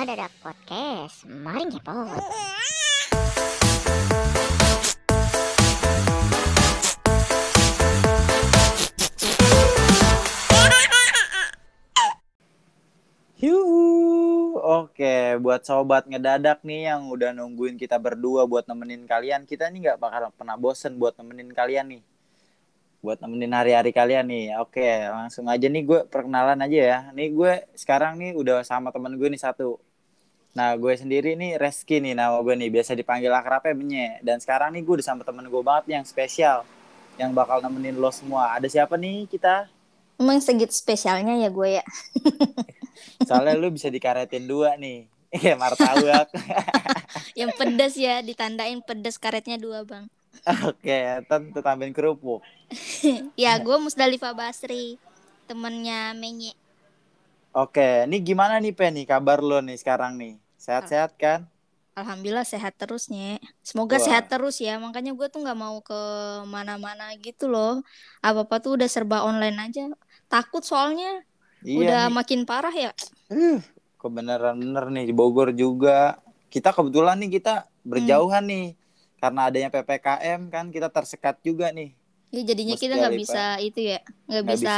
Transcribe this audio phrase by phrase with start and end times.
[0.00, 1.28] Ngadadak Podcast.
[1.28, 2.08] Mari ngepot.
[13.44, 14.56] Yuhu.
[14.56, 19.44] Oke, buat sobat ngedadak nih yang udah nungguin kita berdua buat nemenin kalian.
[19.44, 22.02] Kita nih nggak bakal pernah bosen buat nemenin kalian nih.
[23.04, 24.64] Buat nemenin hari-hari kalian nih.
[24.64, 24.80] Oke,
[25.12, 26.98] langsung aja nih gue perkenalan aja ya.
[27.12, 29.89] Nih gue sekarang nih udah sama temen gue nih satu.
[30.50, 32.70] Nah, gue sendiri nih Reski nih nama gue nih.
[32.74, 34.18] Biasa dipanggil akrabnya Menye.
[34.22, 36.58] Dan sekarang nih gue udah sama temen gue banget nih yang spesial.
[37.14, 38.58] Yang bakal nemenin lo semua.
[38.58, 39.70] Ada siapa nih kita?
[40.18, 41.84] Emang segitu spesialnya ya gue ya.
[43.28, 45.06] Soalnya lu bisa dikaretin dua nih.
[45.30, 46.26] Iya, martabak.
[47.38, 50.10] Yang pedas ya, ditandain pedas karetnya dua bang.
[50.66, 52.42] Oke, tentu tambahin kerupuk.
[53.38, 54.98] ya gue Musdalifah Basri,
[55.46, 56.58] temennya Menye.
[57.50, 60.38] Oke, ini gimana nih Pen nih kabar lo nih sekarang nih?
[60.54, 61.50] Sehat-sehat kan?
[61.98, 63.42] Alhamdulillah sehat terus Nye.
[63.66, 64.04] Semoga Wah.
[64.06, 64.78] sehat terus ya.
[64.78, 66.00] Makanya gue tuh nggak mau ke
[66.46, 67.82] mana-mana gitu loh.
[68.22, 69.90] Apa-apa tuh udah serba online aja.
[70.30, 71.26] Takut soalnya
[71.74, 72.14] udah nih.
[72.14, 72.94] makin parah ya.
[73.28, 73.58] Uh,
[73.98, 76.22] kebenaran bener nih di Bogor juga.
[76.50, 78.50] Kita kebetulan nih kita berjauhan Hmm.
[78.52, 78.66] nih.
[79.20, 81.90] Karena adanya PPKM kan kita tersekat juga nih.
[82.30, 83.00] Ya jadinya kita Musdalifah.
[83.10, 83.98] nggak bisa itu ya,
[84.30, 84.74] nggak Nggak bisa,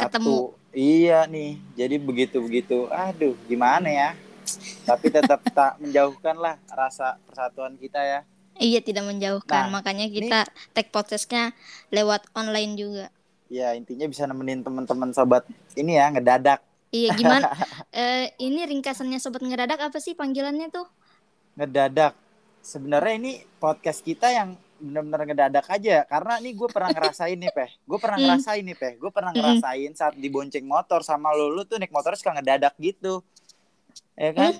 [0.00, 0.36] ketemu.
[0.36, 0.36] satu.
[0.76, 1.56] Iya nih.
[1.72, 2.92] Jadi begitu-begitu.
[2.92, 4.10] Aduh, gimana ya?
[4.84, 8.20] Tapi tetap tak menjauhkan lah rasa persatuan kita ya.
[8.60, 9.72] Iya tidak menjauhkan.
[9.72, 10.44] Nah, Makanya ini- kita
[10.76, 11.56] take podcastnya
[11.88, 13.06] lewat online juga.
[13.48, 15.46] Ya intinya bisa nemenin teman-teman sobat
[15.78, 16.60] ini ya ngedadak
[16.90, 17.46] Iya gimana?
[17.94, 20.84] Eh, ini ringkasannya sobat ngeradak apa sih panggilannya tuh?
[21.56, 22.12] ngedadak.
[22.60, 26.04] Sebenarnya ini podcast kita yang benar-benar ngedadak aja.
[26.04, 27.70] Karena nih gue pernah ngerasain nih peh.
[27.84, 28.24] Gue pernah Hmm.
[28.28, 28.92] ngerasain nih peh.
[28.96, 29.40] Gue pernah Hmm.
[29.40, 31.52] ngerasain saat dibonceng motor sama lu.
[31.52, 33.20] Lu tuh naik motor suka ngedadak gitu.
[34.16, 34.52] Ya kan?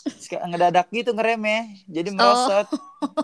[0.00, 1.86] Suka ngedadak gitu ngeremeh.
[1.88, 2.68] Jadi merosot.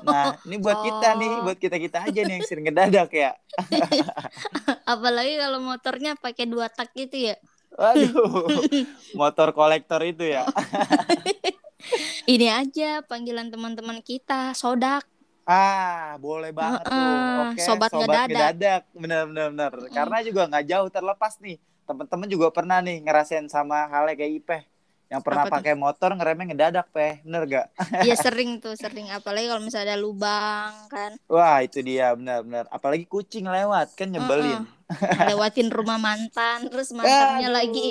[0.02, 1.30] Nah ini buat kita nih.
[1.30, 1.42] Oh.
[1.44, 3.30] buat kita kita aja nih yang sering ngedadak ya.
[4.92, 7.36] Apalagi kalau motornya pakai dua tak gitu ya.
[7.76, 8.48] waduh.
[9.20, 10.48] Motor kolektor itu ya.
[12.32, 15.04] Ini aja panggilan teman-teman kita, sodak.
[15.46, 16.98] Ah, boleh banget tuh.
[16.98, 18.26] Heeh, Oke, sobat ngedadak.
[18.26, 18.82] ngedadak.
[18.98, 19.72] Bener, bener, bener.
[19.94, 21.56] Karena juga nggak jauh terlepas nih.
[21.86, 24.62] Temen-temen juga pernah nih ngerasain sama halnya kayak Ipeh.
[25.06, 25.54] Yang pernah tuh?
[25.54, 27.22] pakai motor ngeremnya ngedadak, Peh.
[27.22, 27.66] Bener gak?
[28.02, 29.06] Iya sering tuh, sering.
[29.14, 32.10] Apalagi kalau misalnya ada lubang kan, Wah, itu dia.
[32.18, 32.66] Bener.
[32.74, 33.94] Apalagi kucing lewat.
[33.94, 34.66] Kan nyebelin.
[35.30, 37.54] lewatin rumah mantan, terus mantannya Aduh.
[37.54, 37.88] lagi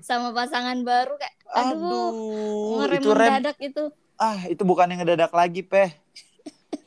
[0.00, 3.28] sama pasangan baru kayak, aduh, Aduh, ngerem itu rem.
[3.32, 3.84] mendadak itu.
[4.16, 5.92] Ah, itu bukan yang ngedadak lagi, Peh.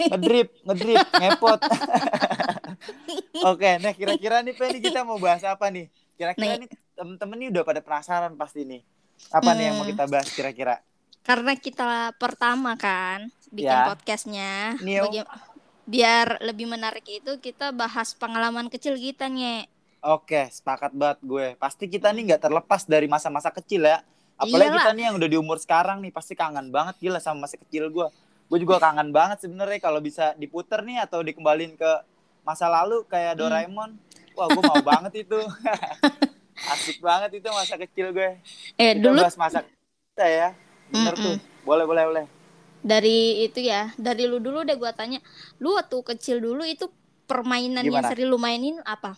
[0.04, 1.60] Ngedrip, ngedrip, ngepot.
[3.52, 5.88] Oke, nah kira-kira nih, Peh, nih kita mau bahas apa nih?
[6.16, 6.66] Kira-kira Nih.
[6.66, 8.82] nih temen-temen nih udah pada penasaran pasti nih.
[9.30, 9.92] Apa nih yang mau Hmm.
[9.92, 10.76] kita bahas kira-kira?
[11.22, 11.86] Karena kita
[12.16, 13.86] pertama kan bikin Ya.
[13.86, 15.30] podcastnya, baga-
[15.84, 19.70] biar lebih menarik itu kita bahas pengalaman kecil kita nih.
[20.02, 21.46] Oke, sepakat banget gue.
[21.56, 24.02] Pasti kita nih nggak terlepas dari masa-masa kecil ya.
[24.34, 24.82] Apalagi Iyalah.
[24.82, 27.94] kita nih yang udah di umur sekarang nih pasti kangen banget gila sama masa kecil
[27.94, 28.08] gue.
[28.52, 31.92] Gue juga kangen banget sebenarnya kalau bisa diputer nih atau dikembalin ke
[32.44, 33.40] masa lalu kayak Hmm.
[33.40, 33.92] Doraemon.
[34.36, 35.40] Wah, gue mau banget itu.
[36.74, 38.30] Asik banget itu masa kecil gue.
[38.78, 40.50] Eh Kita dulu bahas masa kita ya.
[40.92, 41.24] Bener Mm-mm.
[41.24, 41.38] tuh.
[41.68, 42.26] Boleh, boleh, boleh.
[42.82, 45.20] dari itu ya, dari lu dulu deh gua tanya,
[45.62, 46.86] lu waktu kecil dulu itu
[47.30, 48.10] permainan yang Gimana?
[48.10, 49.12] sering lu mainin apa?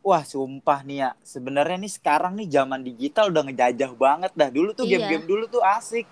[0.00, 1.10] Wah, sumpah nih ya.
[1.20, 4.48] Sebenarnya nih sekarang nih zaman digital udah ngejajah banget dah.
[4.48, 4.96] Dulu tuh Iya.
[4.96, 6.06] game-game dulu tuh asik.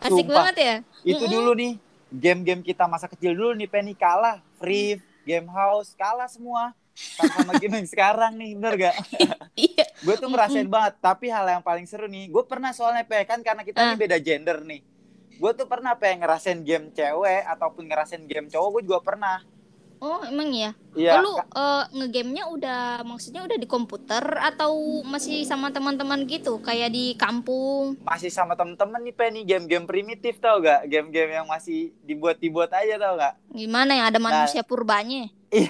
[0.00, 0.36] Asik Sumpah.
[0.36, 0.74] banget ya?
[1.04, 1.34] Itu Mm-mm.
[1.34, 1.72] dulu nih
[2.14, 6.70] game-game kita masa kecil dulu nih Penny kalah, Free, Game House kalah semua.
[6.94, 8.96] Sama, game yang sekarang nih, bener gak?
[9.54, 9.86] Iya.
[10.06, 10.98] Gue tuh ngerasain banget.
[10.98, 13.94] Tapi hal yang paling seru nih, gue pernah soalnya Pe, kan karena kita Ah.
[13.94, 14.82] nih beda gender nih.
[15.38, 19.42] Gue tuh pernah Pe ngerasain game cewek ataupun ngerasain game cowok, gue juga pernah.
[20.04, 20.76] Oh, emang ya?
[20.92, 26.60] Iya, Oh, lu eh, ngegamenya udah maksudnya udah di komputer atau masih sama teman-teman gitu
[26.60, 27.96] kayak di kampung?
[28.04, 30.84] masih sama temen-temen nih Pe nih game-game primitif tau gak?
[30.84, 33.34] Game-game yang masih dibuat-dibuat aja tau gak?
[33.48, 34.24] Gimana yang ada Nah.
[34.26, 35.32] manusia purbanya?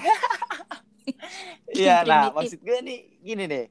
[1.69, 2.35] Iya, nah Primitif.
[2.35, 3.65] maksud gue nih gini deh.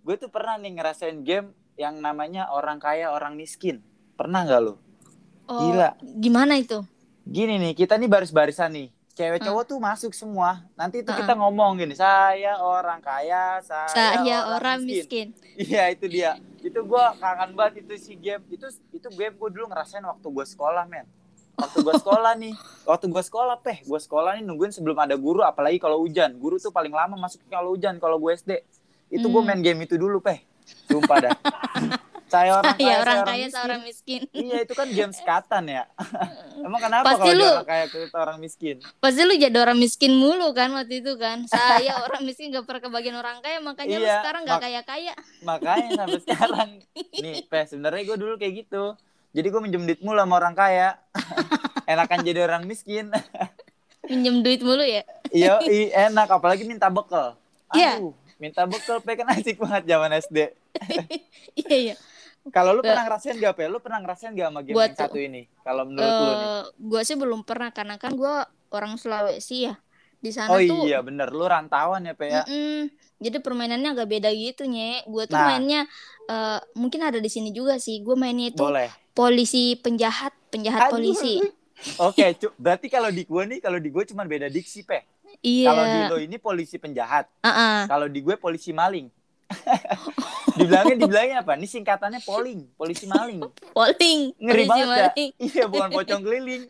[0.00, 3.82] Gue tuh pernah nih ngerasain game yang namanya orang kaya orang miskin.
[4.14, 4.78] Pernah nggak lo?
[5.44, 5.98] Oh, Gila.
[6.16, 6.80] gimana itu?
[7.22, 8.88] Gini nih, kita nih baris-barisan nih.
[9.16, 9.48] Cewek Hmm.
[9.48, 10.60] cowok tuh masuk semua.
[10.76, 11.16] Nanti itu Hmm.
[11.16, 15.32] kita ngomong gini, saya orang kaya, saya, Saya orang miskin.
[15.56, 16.36] Iya itu dia.
[16.66, 18.44] Itu gue kangen banget itu si game.
[18.46, 21.08] Itu itu game gue dulu ngerasain waktu gue sekolah men.
[21.56, 22.52] Waktu gue sekolah nih,
[22.84, 26.36] waktu gue sekolah peh, gue sekolah nih nungguin sebelum ada guru, apalagi kalau hujan.
[26.36, 28.60] Guru tuh paling lama masuk kalau hujan kalau gue SD.
[29.08, 29.48] Itu gue Hmm.
[29.48, 30.44] main game itu dulu peh.
[30.84, 31.32] Sumpah dah.
[32.36, 33.50] Saya orang kaya, ya orang saya kaya miskin.
[33.50, 34.20] seorang miskin.
[34.30, 35.82] Iya itu kan game sekatan ya.
[36.58, 38.76] Emang kenapa Pasti kalau lu- orang kaya kita orang miskin?
[38.96, 41.44] Pasti lu jadi orang miskin mulu kan waktu itu kan.
[41.46, 45.14] Saya orang miskin gak pernah kebagian orang kaya makanya lu Iya, sekarang gak mak- kaya-kaya.
[45.40, 46.68] Makanya sampai sekarang
[47.22, 48.84] nih, Pe, sebenarnya gue dulu kayak gitu.
[49.32, 51.00] Jadi gue minjem duit mulu sama orang kaya.
[51.86, 53.08] Enakan jadi orang miskin.
[54.02, 55.02] Minjem duit mulu ya.
[55.28, 55.58] Iya,
[56.04, 57.34] enak apalagi minta bekal.
[57.70, 57.98] Iya.
[57.98, 60.38] Aduh, minta bekal Pe kan asik banget zaman SD.
[61.58, 61.94] Iya iya.
[62.54, 63.64] Kalau lu pernah ngerasain gak, Pe?
[63.66, 65.42] Lu pernah ngerasain gak sama game Buat yang satu ini?
[65.66, 66.46] Kalau menurut lu nih.
[66.46, 69.74] Eh, gua sih belum pernah karena kan gua orang Sulawesi ya.
[70.16, 71.28] Di sana Oh tuh iya, bener.
[71.34, 72.42] Lu rantauan ya, Pe ya?
[72.46, 72.90] Mm-mm.
[73.18, 75.02] Jadi permainannya agak beda gitu, Nye.
[75.08, 75.46] Gue tuh Nah.
[75.48, 75.80] mainnya
[76.26, 78.02] eh, mungkin ada di sini juga sih.
[78.02, 78.90] Gue mainnya itu Boleh.
[79.14, 80.98] polisi penjahat, penjahat Aduh.
[80.98, 81.38] polisi.
[82.02, 85.06] Oke, cu- berarti kalau di gue nih, kalau di gue cuma beda diksi, Pe.
[85.44, 85.70] Iya.
[85.70, 87.30] Kalau di lo ini polisi penjahat.
[87.46, 87.86] Ah-ah.
[87.86, 89.06] Kalau di gue polisi maling.
[90.56, 91.52] dibilangnya dibilangnya apa?
[91.54, 93.40] Ini singkatannya polling, polisi maling.
[93.72, 94.20] Polling.
[94.40, 95.08] Ngeri polisi banget ya.
[95.08, 95.30] maling.
[95.38, 96.62] Iya, bukan pocong keliling.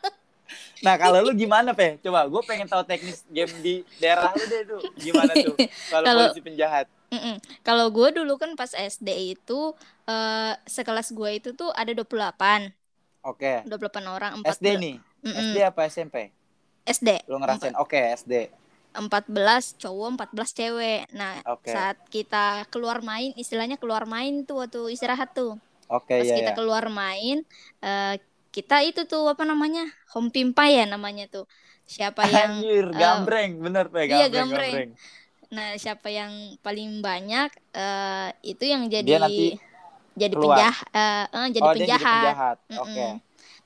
[0.86, 1.98] nah, kalau lu gimana, Pe?
[2.00, 4.80] Coba gue pengen tahu teknis game di daerah lu deh tuh.
[4.96, 5.56] Gimana tuh?
[5.92, 6.86] Kalau polisi penjahat.
[7.10, 7.36] Mm-mm.
[7.66, 9.60] Kalau gue dulu kan pas SD itu
[10.06, 12.70] eh, sekelas gue itu tuh ada 28.
[13.26, 13.66] Oke.
[13.66, 14.56] 28 orang, 14.
[14.56, 14.96] SD nih.
[15.26, 15.42] Mm-mm.
[15.52, 16.16] SD apa SMP?
[16.86, 17.26] SD.
[17.28, 17.74] Lu ngerasain?
[17.76, 18.48] Oke, SD.
[19.02, 20.96] 14 cowok, 14 cewek.
[21.18, 21.70] Nah, Oke.
[21.74, 25.50] saat kita keluar main, istilahnya keluar main tuh waktu istirahat tuh.
[25.88, 26.54] Oke, Pas iya kita ya.
[26.56, 27.36] keluar main,
[27.84, 28.14] eh,
[28.56, 29.82] kita itu tuh apa namanya?
[30.14, 31.44] Home pimpa ya namanya tuh.
[31.94, 34.76] Siapa yang Anjir, eh, gambreng, bener Pe, iya, gambreng, gambreng.
[34.76, 34.90] gambreng.
[35.54, 36.32] nah siapa yang
[36.64, 39.14] paling banyak eh, itu yang jadi
[40.20, 40.66] jadi keluar.
[40.82, 42.12] penjahat eh, jadi oh, dia jadi penjahat.
[42.12, 42.58] penjahat.
[42.70, 42.82] Mm-mm.
[42.82, 43.20] Oke.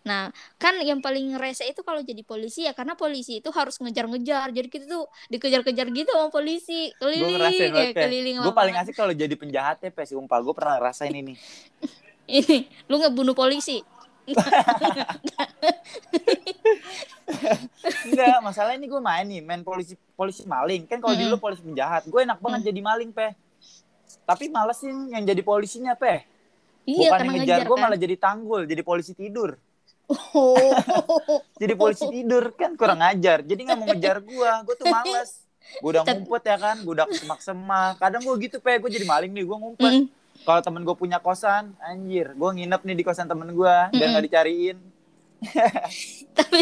[0.04, 0.28] Nah,
[0.60, 4.52] kan yang paling rese itu kalau jadi polisi ya karena polisi itu harus ngejar-ngejar.
[4.52, 8.04] Jadi kita tuh dikejar-kejar gitu sama polisi, keliling ngerasain ya, banget, Pe.
[8.04, 10.38] keliling Gue paling asik kalau jadi penjahatnya, Pe, sumpah.
[10.44, 11.34] Gue pernah ngerasain ini.
[12.28, 12.58] Ini,
[12.88, 13.84] lu ngebunuh polisi.
[18.04, 20.88] Enggak, masalah ini gue main nih, main polisi polisi maling.
[20.88, 21.32] Kan kalau di Mm-mm.
[21.32, 23.36] lu polisi penjahat, gue enak banget jadi maling, Pe.
[24.24, 26.24] Tapi malesin yang jadi polisinya, Pe.
[26.84, 27.82] Iya, Bukan yang ngejar ngejar, gue kan.
[27.84, 29.56] malah jadi tanggul, jadi polisi tidur.
[30.08, 30.72] Oh.
[31.60, 33.40] Jadi polisi tidur kan kurang ajar.
[33.40, 35.44] Jadi nggak mau ngejar gue, gue tuh males.
[35.80, 37.96] Gue udah ngumpet ya kan, gue udah semak-semak.
[37.98, 39.92] Kadang gue gitu, Pe, gue jadi maling nih, gue ngumpet.
[40.04, 40.06] Mm.
[40.44, 44.12] Kalau temen gue punya kosan, anjir, gue nginep nih di kosan temen gue, biar Mm-mm.
[44.12, 44.78] nggak dicariin.
[46.38, 46.60] Tapi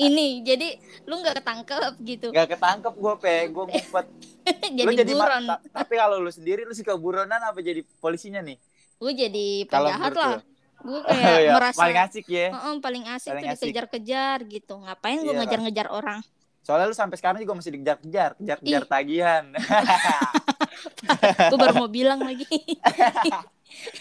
[0.00, 0.76] ini jadi
[1.08, 2.26] lu nggak ketangkep gitu.
[2.32, 4.06] Gak ketangkep gue, Pe, gue ngumpet.
[4.84, 5.44] lu jadi jadi buron.
[5.44, 8.56] ta- tapi kalau lu sendiri lu suka buronan apa jadi polisinya nih?
[8.98, 10.40] Gue jadi penjahat lah.
[10.78, 11.52] Gue Oh, kayak iya.
[11.58, 12.48] merasa paling asik ya.
[12.50, 14.74] Heeh, paling asik Paling tuh dikejar-kejar gitu.
[14.78, 15.38] Ngapain gue Iya.
[15.40, 16.18] ngejar-ngejar orang?
[16.60, 18.88] Soalnya lu sampai sekarang juga masih dikejar-kejar, kejar-kejar Ih.
[18.88, 19.44] tagihan.
[21.50, 22.46] gue baru mau bilang lagi.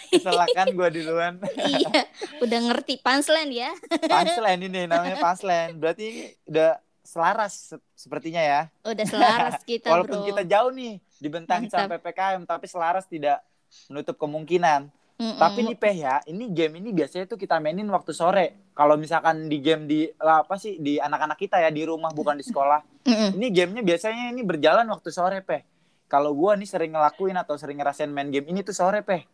[0.09, 1.33] Keselakan gue duluan.
[1.59, 2.07] iya,
[2.39, 3.71] udah ngerti punchline ya.
[4.01, 5.75] Punchline ini namanya punchline.
[5.75, 8.61] Berarti ini udah selaras se- sepertinya ya.
[8.81, 10.27] Udah selaras kita, Walaupun Bro.
[10.27, 12.03] kita jauh nih dibentangin sama Mantap.
[12.05, 13.43] PPKM, tapi selaras tidak
[13.87, 14.91] menutup kemungkinan.
[15.17, 15.41] Mm-mm.
[15.41, 18.69] Tapi nih Peh ya, ini game ini biasanya tuh kita mainin waktu sore.
[18.77, 22.45] Kalau misalkan di game di apa sih di anak-anak kita ya di rumah bukan di
[22.45, 22.85] sekolah.
[23.01, 23.33] Mm-mm.
[23.33, 25.65] Ini gamenya biasanya ini berjalan waktu sore Peh.
[26.05, 29.25] Kalau gua nih sering ngelakuin atau sering ngerasain main game ini tuh sore Peh.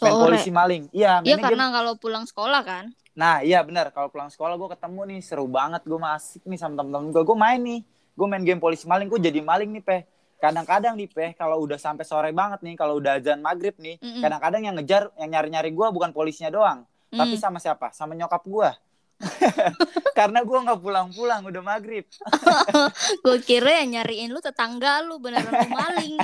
[0.00, 0.24] Main Sore.
[0.24, 0.88] polisi maling.
[0.90, 1.44] Iya, Iya mainnya game.
[1.52, 2.84] karena kalau pulang sekolah kan.
[3.14, 3.92] Nah, iya benar.
[3.92, 7.22] Kalau pulang sekolah gua ketemu nih seru banget gua masih nih sama temen-temen gua.
[7.28, 7.80] Gua main nih.
[8.16, 10.00] Gua main game polisi maling, gua jadi maling nih Peh.
[10.44, 14.20] Kadang-kadang nih Peh, kalau udah sampai sore banget nih, kalau udah azan maghrib nih, Mm-mm.
[14.20, 17.40] kadang-kadang yang ngejar, yang nyari-nyari gua bukan polisinya doang, tapi Mm.
[17.40, 17.96] sama siapa?
[17.96, 18.76] Sama nyokap gua.
[20.18, 22.04] Karena gua nggak pulang-pulang, udah maghrib.
[23.24, 26.20] Gue kira yang nyariin lu tetangga lu beneran lu maling.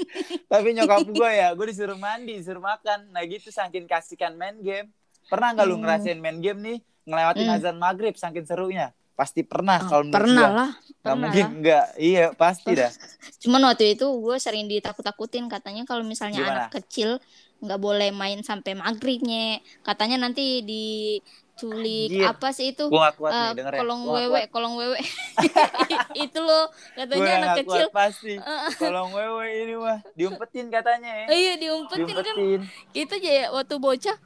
[0.52, 3.08] Tapi nyokap gua ya, gua disuruh mandi, disuruh makan.
[3.08, 4.92] Nah gitu saking kasihkan main game.
[5.26, 5.82] Pernah nggak lu Hmm.
[5.82, 7.56] ngerasain main game nih, ngelewatin Hmm.
[7.56, 8.92] azan maghrib saking serunya?
[9.12, 10.56] Pasti pernah Ah, kalau pernah gua.
[10.56, 10.70] lah.
[10.98, 11.52] Pernah mungkin lah.
[11.52, 11.84] enggak.
[11.96, 12.90] Iya, pasti dah.
[13.38, 16.56] Cuman waktu itu gue sering ditakut-takutin katanya kalau misalnya Gimana?
[16.66, 17.18] anak kecil
[17.58, 19.58] nggak boleh main sampai maghribnya.
[19.80, 22.26] Katanya nanti diculik Anjir.
[22.26, 22.86] apa sih itu?
[22.86, 23.78] Gua kuat Eh, nih denger ya.
[23.78, 24.50] kolong Gua wewe, kuat.
[24.50, 24.98] kolong wewe.
[26.24, 27.86] itu loh Gua katanya anak nggak kecil.
[27.86, 28.34] kuat pasti.
[28.42, 31.26] Eh, Kolong wewe ini mah diumpetin katanya ya.
[31.28, 32.34] eh, iya diumpetin kan.
[32.34, 32.60] Diumpetin.
[32.92, 34.16] Itu aja waktu bocah.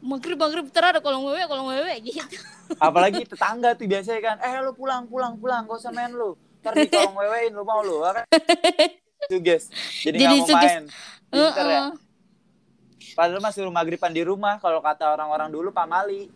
[0.00, 2.20] Maghrib maghrib ntar ada kolong wewe, kolong wewe gitu.
[2.80, 6.34] Apalagi tetangga tuh biasanya kan, eh lu pulang pulang pulang, gak usah main lu.
[6.60, 8.24] Ntar di kolong wewein lu mau lu, kan?
[9.24, 9.68] Itu guys.
[9.98, 10.84] Jadi Jadi nggak mau suges- main.
[11.28, 11.82] Pinter ya.
[11.84, 11.88] Heeh.
[13.12, 16.30] Padahal mah suruh maghriban di rumah kalau kata orang-orang dulu pamali.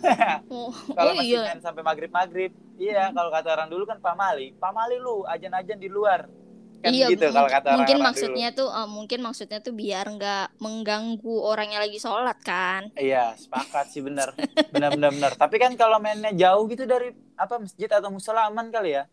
[0.48, 1.40] Oh, Kalau oh masih iya.
[1.44, 4.56] main sampai maghrib maghrib, iya kalau kata orang dulu kan pamali.
[4.56, 6.24] Pamali lu, ajan-ajan di luar.
[6.80, 10.46] Kan iya, gitu kalau kata mungkin orang-orang maksudnya tuh eh, mungkin maksudnya tuh biar nggak
[10.58, 12.88] mengganggu orang yang lagi sholat kan.
[12.88, 13.04] dulu.
[13.04, 14.32] iya sepakat sih bener
[14.72, 18.72] bener bener bener tapi kan kalau mainnya jauh gitu dari apa masjid atau musola aman
[18.72, 19.04] kali ya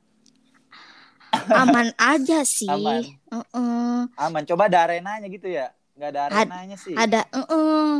[1.47, 2.67] Aman aja sih.
[2.67, 3.03] Aman.
[3.27, 3.99] Heeh.
[4.15, 7.93] aman coba ada arenanya gitu ya nggak ada Ad- arenanya sih Ada heeh.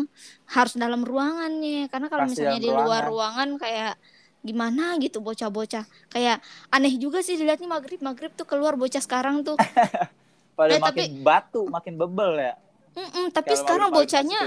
[0.47, 3.97] harus dalam ruangannya karena kalau misalnya di luar ruangan kayak
[4.45, 5.85] gimana gitu bocah-bocah.
[6.09, 6.41] Kayak
[6.71, 9.57] aneh juga sih dilihatnya maghrib maghrib tuh keluar bocah sekarang tuh.
[10.57, 12.53] Pada eh, makin batu makin bebel ya.
[12.97, 14.39] Mm-mm, tapi Kalau sekarang bocahnya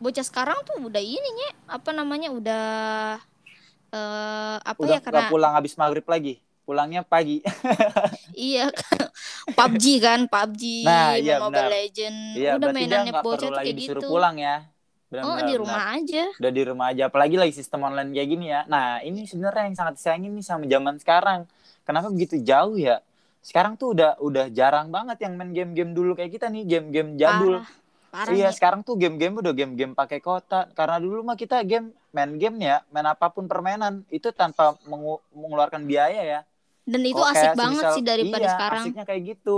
[0.00, 1.50] bocah sekarang tuh udah ini Nye.
[1.68, 2.28] apa namanya?
[2.32, 2.64] Udah
[3.90, 6.38] eh apa udah ya karena pulang habis maghrib lagi.
[6.68, 7.42] Pulangnya pagi.
[8.36, 8.70] Iya.
[9.58, 11.74] PUBG kan PUBG Nah, iya, Mobile benar.
[11.74, 14.10] Legend iya udah mainannya bocah tuh kayak disuruh gitu.
[14.12, 14.56] pulang ya
[15.10, 15.60] benar, oh benar, di benar.
[15.60, 16.24] rumah aja?
[16.38, 18.60] Udah di rumah aja apalagi lagi sistem online kayak gini ya.
[18.64, 21.40] Nah ini sebenarnya yang sangat disayangin nih sama zaman sekarang.
[21.82, 23.02] Kenapa begitu jauh ya?
[23.42, 27.58] Sekarang tuh udah udah jarang banget yang main game-game dulu kayak kita nih game-game jadul.
[27.60, 27.78] Parah
[28.10, 28.54] parah iya Nye.
[28.54, 30.70] sekarang tuh game-game udah game-game pakai kota.
[30.72, 35.22] Karena dulu mah kita game main game ya main apa pun permainan itu tanpa mengu-
[35.34, 36.40] mengeluarkan biaya ya.
[36.86, 38.82] Dan itu Kok asik banget semisal- sih daripada iya, sekarang.
[38.86, 39.56] asiknya kayak gitu.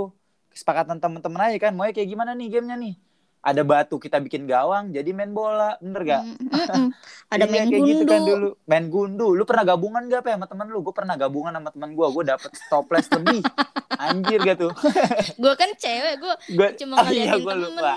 [0.53, 2.95] Kesepakatan temen-temen aja kan mau kayak gimana nih gamenya nih
[3.43, 5.75] ada batu kita bikin gawang jadi main bola.
[5.79, 6.89] Bener gak Mm, mm, mm.
[7.35, 7.91] ada Iya, main kayak gundu.
[7.93, 8.49] gitu kan dulu.
[8.65, 9.27] Main gundu.
[9.33, 10.79] Lu pernah gabungan gak apa sama temen lu?
[10.81, 13.41] Gue pernah gabungan sama temen gue gue dapet toples lebih.
[13.93, 14.73] Anjir gak tuh?
[15.43, 16.35] Gue kan cewek gue
[16.77, 17.67] cuma oh, iya, gue temen.
[17.69, 17.95] lupa.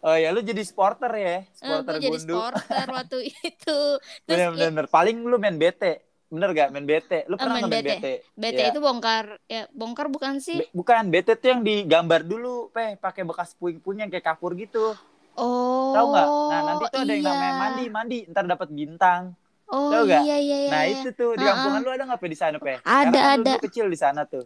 [0.00, 1.28] Oh ya lu jadi sporter ya?
[1.34, 2.34] Eh, sporter gue jadi gundu.
[2.36, 3.78] sporter waktu itu.
[4.22, 7.22] Terus bener, ya, bener bener paling lu main bete bener gak main bete.
[7.24, 7.94] Lu Ah, pernah main main bete.
[7.96, 8.14] bete?
[8.34, 8.66] BT Iya.
[8.74, 10.58] itu bongkar ya bongkar bukan sih?
[10.74, 11.08] Bukan.
[11.08, 12.98] Bete tuh yang digambar dulu pe.
[12.98, 14.92] Pakai bekas puing-puing yang kayak kapur gitu.
[15.34, 16.26] Oh tahu nggak?
[16.26, 17.30] Nah nanti tuh ada yang iya.
[17.30, 17.84] namanya mandi.
[17.88, 19.22] Mandi ntar dapat bintang.
[19.64, 20.22] Oh Tahu nggak?
[20.22, 21.00] iya iya iya nah iya.
[21.00, 21.84] itu tuh di Ah, kampungan ah.
[21.86, 22.74] lu ada nggak pe di sana pe?
[22.76, 23.52] Ada, Karena kan lu ada.
[23.56, 24.44] dulu kecil di sana tuh.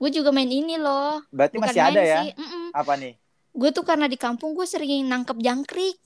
[0.00, 1.20] Gue juga main ini loh.
[1.28, 2.18] Berarti bukan masih ada ya?
[2.24, 2.30] sih
[2.72, 3.12] apa nih?
[3.52, 6.00] Gue tuh karena di kampung gue sering nangkep jangkrik.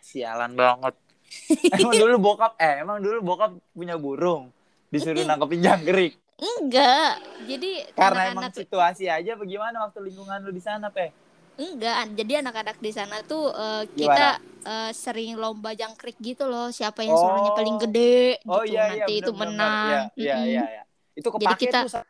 [0.00, 0.94] Sialan banget
[1.76, 4.48] emang dulu bokap eh emang dulu bokap punya burung
[4.88, 6.12] disuruh nangkepin jangkrik?
[6.34, 7.18] Enggak.
[7.44, 11.10] Jadi karena emang anak-anak situasi aja bagaimana waktu lingkungan lu di sana pe?
[11.54, 14.28] Enggak jadi anak-anak di sana tuh eh, kita
[14.62, 16.68] eh, sering lomba jangkrik gitu loh.
[16.68, 17.56] Siapa yang suaranya Oh.
[17.56, 19.86] paling gede oh gitu iya iya nanti itu bener, bener, menang.
[19.86, 20.82] Iya iya iya iya.
[21.14, 22.02] itu Jadi kepake kita- tuh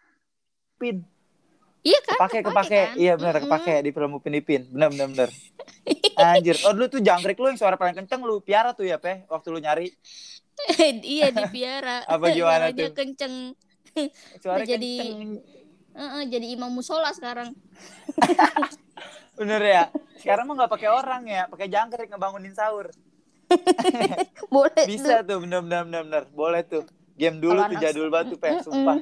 [0.75, 0.97] pin
[1.85, 2.97] iya kan kepake kepake kan?
[2.97, 3.45] iya benar Mm-mm.
[3.47, 4.63] kepake di film Upin Ipin.
[4.67, 5.31] Benar benar benar
[6.33, 6.57] anjir.
[6.65, 9.49] Oh dulu tuh jangkrik lu yang suara paling kenceng lu piara tuh ya pe waktu
[9.49, 9.93] lu nyari.
[11.05, 12.95] Iya dipiara Apa gimana Suaranya tuh?
[12.95, 13.35] kenceng.
[14.39, 15.31] Suara jadi- kenceng.
[15.95, 17.55] Heeh, jadi imam musola sekarang.
[19.35, 19.85] Bener ya?
[20.19, 22.91] Sekarang mah nggak pakai orang ya pakai jangkrik ngebangunin sahur.
[24.49, 25.39] Boleh bisa tuh.
[25.39, 26.25] bener bener bener bener.
[26.31, 26.83] Boleh tuh.
[27.15, 28.99] Game dulu Kalau tuh jadul banget tuh pe Mm-mm.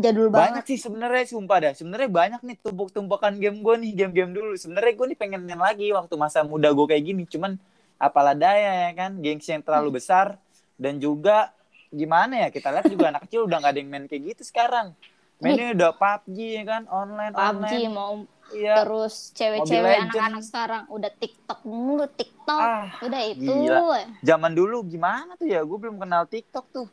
[0.00, 1.72] Jadul banyak sih sebenarnya sumpah dah.
[1.76, 4.54] Sebenarnya banyak nih tumpuk-tumpukan game gue nih game-game dulu.
[4.58, 7.22] Sebenarnya gue nih pengen main lagi waktu masa muda gue kayak gini.
[7.28, 7.58] Cuman
[7.98, 9.18] apalah daya ya kan?
[9.22, 10.40] Gengsi yang terlalu besar.
[10.74, 11.54] Dan juga
[11.94, 14.96] gimana ya kita lihat juga anak kecil udah nggak ada yang main kayak gitu sekarang.
[15.42, 16.82] Mainnya udah PUBG ya kan?
[16.88, 17.90] Online PUBG online.
[17.90, 18.12] mau
[18.54, 18.74] iya.
[18.82, 22.62] terus cewek-cewek anak-anak sekarang udah TikTok mulu TikTok.
[22.62, 23.44] Ah udah itu.
[23.44, 24.08] gila.
[24.22, 25.60] zaman dulu gimana tuh ya?
[25.62, 26.88] Gue belum kenal TikTok tuh.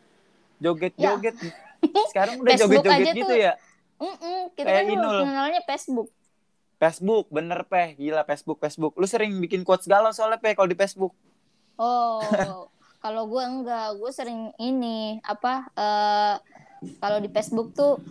[0.62, 1.38] Joget-joget
[2.12, 3.38] sekarang udah joget-joget gitu tuh.
[3.38, 3.54] ya?
[3.98, 5.18] Mm-mm, kita Kayak kan Inul.
[5.22, 6.10] kenalnya Facebook.
[6.76, 7.94] Facebook bener peh.
[7.94, 8.94] Gila Facebook Facebook.
[8.96, 11.14] Lu sering bikin quotes galau soalnya peh kalau di Facebook.
[11.76, 12.18] Oh
[13.04, 13.94] kalau gue enggak.
[13.96, 16.36] Gue sering ini apa eh
[16.98, 18.02] kalau di Facebook tuh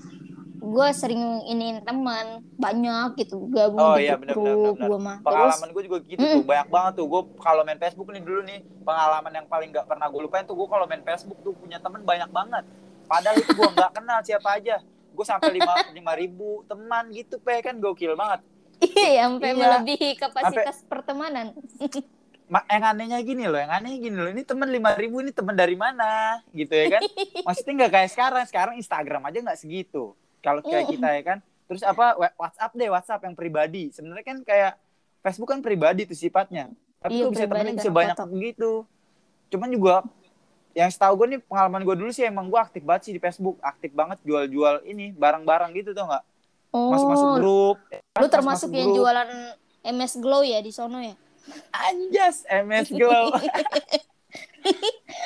[0.60, 2.46] gue sering iniin teman.
[2.54, 4.86] Banyak gitu gabung Oh, iya, grup bener, bener.
[4.86, 5.16] gue mah.
[5.26, 6.42] Pengalaman gue juga gitu tuh.
[6.46, 7.06] Banyak banget tuh.
[7.08, 10.54] Gue kalau main Facebook nih dulu nih pengalaman yang paling gak pernah gue lupain tuh
[10.54, 12.62] gue kalau main Facebook tuh punya temen banyak banget
[13.10, 14.78] padahal itu gue nggak kenal siapa aja.
[15.10, 17.58] Gue sampai lima lima ribu teman gitu pe.
[17.58, 18.46] Kan gokil banget.
[18.80, 19.58] Iya sampai Iya.
[19.60, 21.52] melebihi kapasitas pertemanan.
[22.46, 24.30] Ma- yang anehnya gini loh yang anehnya gini loh.
[24.30, 26.38] Ini temen lima ribu ini temen dari mana?
[26.50, 27.02] Gitu ya kan?
[27.46, 28.44] Maksudnya nggak kayak sekarang.
[28.44, 30.14] Sekarang Instagram aja nggak segitu.
[30.38, 31.38] Kalau kayak kita ya kan.
[31.66, 33.90] Terus apa WhatsApp deh WhatsApp yang pribadi.
[33.90, 34.72] Sebenarnya kan kayak
[35.20, 36.70] Facebook kan pribadi tuh sifatnya.
[36.98, 38.30] Tapi Iya, tuh bisa pribadi temennya bisa karena banyak foto.
[38.30, 38.70] begitu
[39.50, 39.94] cuman juga
[40.76, 43.58] yang setahu gue nih pengalaman gue dulu sih emang gue aktif banget sih di Facebook
[43.62, 46.24] aktif banget jual-jual ini barang-barang gitu tau nggak
[46.76, 48.98] oh masuk-masuk grup lu termasuk masuk yang grup.
[49.02, 49.28] jualan
[49.80, 51.14] MS Glow ya di sono ya
[51.74, 53.34] Anjas MS Glow.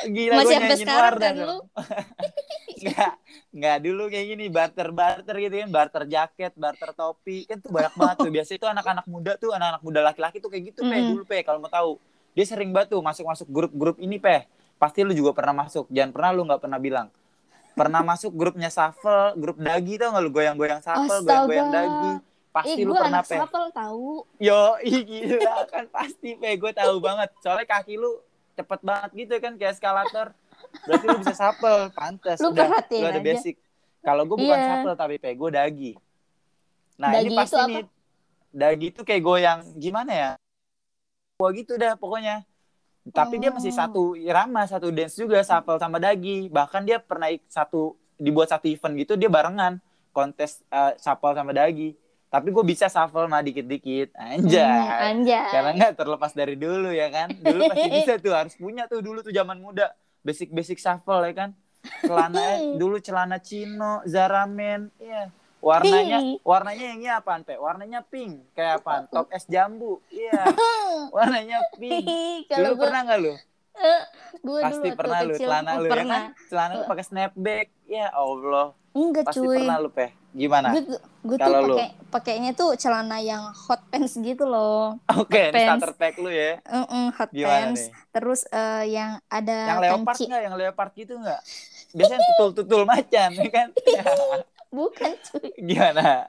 [0.05, 1.59] Gila Masih gue nyanyiin Wardah kan lu?
[2.85, 3.13] Enggak,
[3.55, 8.17] enggak dulu kayak gini barter-barter gitu kan, barter jaket, barter topi, kan tuh banyak banget
[8.21, 8.33] tuh.
[8.35, 11.07] Biasanya tuh anak-anak muda tuh, anak-anak muda laki-laki tuh kayak gitu, Pe, Mm.
[11.15, 11.97] dulu Pe, kalau mau tahu.
[12.35, 14.45] Dia sering banget tuh masuk-masuk grup-grup ini, Pe.
[14.85, 17.09] Pasti lu juga pernah masuk, jangan pernah lu nggak pernah bilang.
[17.73, 22.13] pernah masuk grupnya Shuffle, grup dagi tau gak lu goyang-goyang Shuffle, goyang-goyang dagi.
[22.53, 23.35] Pasti eh, lu pernah pe.
[23.41, 24.29] sapel tahu.
[24.39, 24.77] Yo,
[25.09, 27.33] gila kan pasti pe gue tahu banget.
[27.41, 28.21] Soalnya kaki lu
[28.53, 30.37] cepet banget gitu kan kayak eskalator.
[30.85, 32.39] Berarti lu bisa Shuffle, pantas.
[32.45, 33.25] Lu Udah, lu ada aja.
[33.25, 33.57] basic.
[34.05, 34.67] Kalau gue bukan Iya.
[34.69, 35.93] Shuffle tapi pe gue dagi.
[37.01, 37.85] Nah, Dagi ini pasti nih
[38.55, 40.31] dagi itu kayak goyang gimana ya?
[41.35, 42.47] Gua gitu dah pokoknya.
[43.13, 43.77] Tapi dia masih Oh.
[43.77, 46.49] satu irama, satu dance juga Shuffle sama dagi.
[46.49, 49.83] Bahkan dia pernah satu dibuat satu event gitu dia barengan
[50.15, 51.93] kontes uh, Shuffle sama dagi.
[52.33, 54.17] Tapi gue bisa Shuffle mah dikit-dikit.
[54.17, 54.65] Anjay.
[54.65, 55.51] Hmm, anjay.
[55.53, 57.29] Karena nggak terlepas dari dulu ya kan.
[57.31, 59.93] Dulu pasti bisa tuh harus punya tuh dulu tuh zaman muda.
[60.25, 61.51] Basic-basic Shuffle ya kan.
[62.01, 62.41] Celana
[62.81, 65.29] dulu celana chino, Zara Men, iya.
[65.65, 67.57] Warnanya warnanya yang ini apaan, Pe?
[67.57, 68.53] Warnanya pink.
[68.53, 69.09] Kayak apaan?
[69.15, 70.05] Top es jambu.
[70.09, 70.45] Iya.
[71.17, 72.05] Warnanya pink.
[72.53, 73.35] Kalau Dulu gue, pernah nggak lu?
[74.39, 76.15] gue Pasti dulu pernah lu kecil celana lu ya pernah.
[76.15, 76.47] kan?
[76.47, 77.67] Celana lu pakai snapback.
[77.85, 78.67] Ya Allah.
[78.95, 79.57] Enggak Pasti cuy.
[79.59, 80.07] pernah lu, Pe.
[80.31, 80.69] Gimana?
[80.71, 80.83] Gue
[81.35, 81.75] tuh Kalau lu?
[81.75, 85.01] pakai pakainya tuh celana yang hot pants gitu loh.
[85.17, 85.81] Oke, pants.
[85.81, 86.61] starter pack lu ya.
[86.63, 87.81] Mm-mm, hot Gimana pants.
[87.81, 87.89] nih?
[88.13, 90.43] Terus eh, yang ada Yang leopard nggak?
[90.45, 91.41] Yang leopard gitu nggak?
[91.95, 93.69] Biasanya tutul-tutul macan, ya kan?
[94.75, 95.55] Bukan cuy.
[95.57, 96.27] gimana?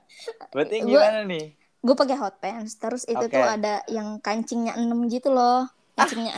[0.51, 1.45] Berarti Gua- gimana nih?
[1.81, 2.77] Gue pakai hot pants.
[2.77, 3.29] Terus itu Oke.
[3.31, 5.65] tuh ada yang kancingnya 6 gitu loh.
[5.93, 6.33] Kancingnya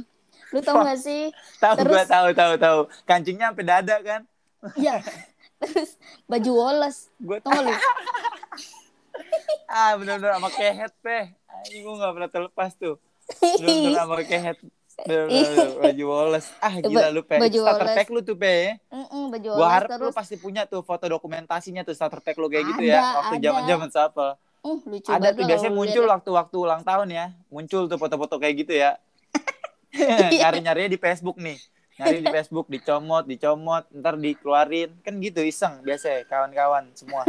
[0.00, 0.08] 6.
[0.50, 1.28] Lu tau gak sih?
[1.58, 2.78] Tahu Terus- gua tahu tahu tahu.
[3.04, 4.20] Kancingnya sampai dada kan?
[4.74, 5.00] Ya.
[5.58, 7.08] Terus baju Wallace.
[7.18, 7.72] Gue Tau lu?
[9.66, 11.24] ah bener-bener sama kehet peh.
[11.68, 12.96] Ini gue gak pernah terlepas tuh.
[13.40, 14.58] Bener-bener sama kehet.
[15.02, 16.48] Bener-bener baju Wallace.
[16.58, 17.38] Ah gila lu peh.
[17.38, 17.98] Baju Starter Wallace.
[17.98, 18.78] pack lu tuh peh.
[18.88, 20.14] Mm-mm, baju Gua harap lu terus.
[20.14, 23.00] pasti punya tuh foto dokumentasinya tuh starter pack lu kayak gitu ya.
[23.00, 23.44] Ada, Waktu ada.
[23.44, 24.26] zaman-zaman siapa?
[24.62, 27.26] Uh, lucu Ada tuh biasanya muncul waktu-waktu ulang tahun ya.
[27.50, 28.94] Muncul tuh foto-foto kayak gitu ya.
[29.92, 30.48] Iya.
[30.48, 31.60] Nyari-nyarinya di Facebook nih.
[32.00, 34.88] Nyari di Facebook, dicomot, dicomot, ntar dikeluarin.
[35.04, 37.28] Kan gitu iseng biasa kawan-kawan semua.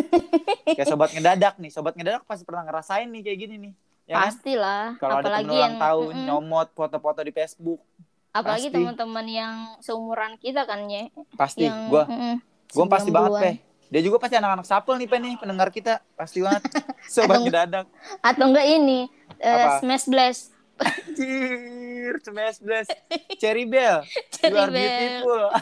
[0.63, 1.67] Kayak sobat ngedadak nih.
[1.67, 3.73] Sobat ngedadak pasti pernah ngerasain nih kayak gini nih.
[4.13, 4.29] Ya kan?
[4.29, 4.83] Pastilah.
[5.01, 6.25] Kalau ada yang tahun, mm-mm.
[6.29, 7.81] nyomot foto-foto di Facebook.
[8.29, 11.05] apalagi teman-teman yang seumuran kita kan ya.
[11.33, 11.69] Pasti.
[11.69, 12.41] yang Gua, mm-mm,
[12.73, 13.43] gua pasti banget, 90-an.
[13.45, 13.55] Peh.
[13.93, 15.33] Dia juga pasti anak-anak sapel nih, Peh, nih.
[15.37, 16.01] Pendengar kita.
[16.17, 16.65] Pasti banget.
[17.13, 17.85] Sobat Atau- ngedadak.
[18.25, 19.05] Atau enggak ini
[19.37, 19.81] Apa?
[19.81, 20.49] Smash Blast.
[20.73, 22.89] Anjir, smash blast.
[23.37, 24.01] Cherry Bell.
[24.33, 24.89] Cherry you are Bell.
[24.89, 25.43] beautiful.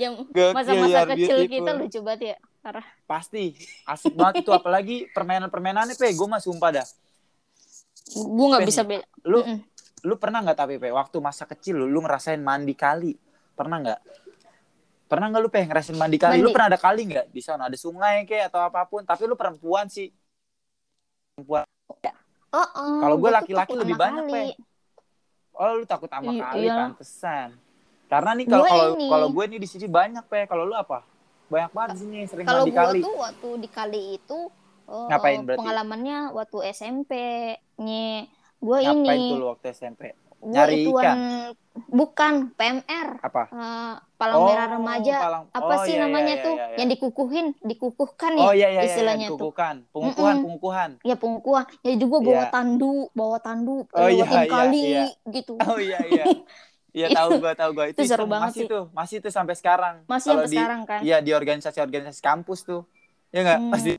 [0.00, 1.52] Yang Gokil, masa-masa kecil beautiful.
[1.52, 2.36] kita lucu banget ya.
[2.62, 2.86] Parah.
[3.10, 3.58] Pasti.
[3.82, 4.54] Asik banget itu.
[4.54, 6.14] Apalagi permainan-permainannya, Pe.
[6.14, 6.86] Gue mah sumpah dah.
[8.14, 9.04] Gue nggak Pen, bisa beda.
[9.26, 9.58] Lu Mm-mm.
[10.06, 10.94] lu pernah nggak tapi, Pe?
[10.94, 13.18] Waktu masa kecil lu, lu ngerasain mandi kali.
[13.58, 14.00] Pernah nggak?
[15.10, 15.60] Pernah nggak lu, Pe?
[15.66, 16.38] Ngerasain mandi kali?
[16.38, 16.54] Lu Mandi.
[16.54, 17.26] pernah ada kali nggak?
[17.34, 19.02] Di sana ada sungai kayak atau apa pun.
[19.02, 20.14] Tapi lu perempuan sih.
[21.34, 21.66] Perempuan.
[22.52, 24.54] Oh, oh, Kalau gue laki-laki lebih banyak, kali.
[24.54, 24.70] Pe.
[25.58, 26.74] Oh, lu takut sama I- kali, iya.
[26.78, 27.48] pantesan.
[28.06, 30.46] Karena nih kalau kalau gue nih di sini banyak, Pe.
[30.46, 31.02] Kalau lu apa?
[31.52, 33.00] Banyak banget di sini sering Kalau gue kali.
[33.00, 34.38] tuh waktu di kali itu
[34.88, 35.58] oh, Ngapain oh, berarti?
[35.60, 37.12] pengalamannya waktu SMP
[37.76, 38.24] nye
[38.56, 40.02] gue Ngapain ini tuh lu waktu SMP?
[40.42, 41.18] Nyari ituan ikan?
[41.88, 43.42] bukan PMR Apa?
[43.48, 46.76] eh, palang merah remaja palang- apa oh, sih iya, namanya iya, tuh iya, iya.
[46.76, 50.44] yang dikukuhin dikukuhkan ya Oh iya iya iya, istilahnya yang tuh pengukuhan, pengukuhan, Mm-mm.
[50.44, 50.90] pengukuhan.
[51.00, 52.50] ya pengukuhan ya juga bawa Iya.
[52.50, 55.04] tandu bawa tandu Oh, iya, iya, kali iya.
[55.30, 56.24] gitu Oh iya iya.
[56.92, 58.32] Iya tahu gua tahu gua itu, Itu seru iseng.
[58.32, 58.68] banget masih sih.
[58.68, 59.94] tuh, masih tuh sampai sekarang.
[60.04, 62.84] masih sampai di sekarang kan Iya di organisasi-organisasi kampus tuh.
[63.28, 63.58] Ya enggak?
[63.58, 63.72] Hmm.
[63.72, 63.90] Pasti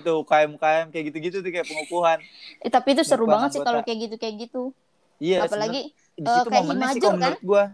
[0.00, 2.18] tuh UKM UKM kayak gitu-gitu tuh kayak pengukuhan.
[2.58, 4.62] Eh, tapi itu seru banget sih kalau kayak gitu kayak gitu
[5.20, 7.12] Iya, apalagi di situ kayak momennya sih kan?
[7.12, 7.64] menurut gua.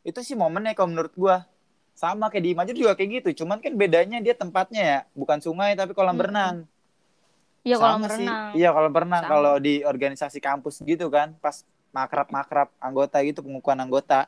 [0.00, 1.48] Itu sih momennya kalau menurut gua.
[1.92, 5.72] Sama kayak di Imajur juga kayak gitu, cuman kan bedanya dia tempatnya ya bukan sungai
[5.72, 6.20] tapi kolam Hmm.
[6.20, 6.56] berenang.
[7.60, 8.24] ya kalau Sama sih.
[8.24, 13.78] berenang Iya kalau berenang kalau di organisasi kampus gitu kan, pas makrab-makrab anggota gitu pengukuhan
[13.78, 14.26] anggota.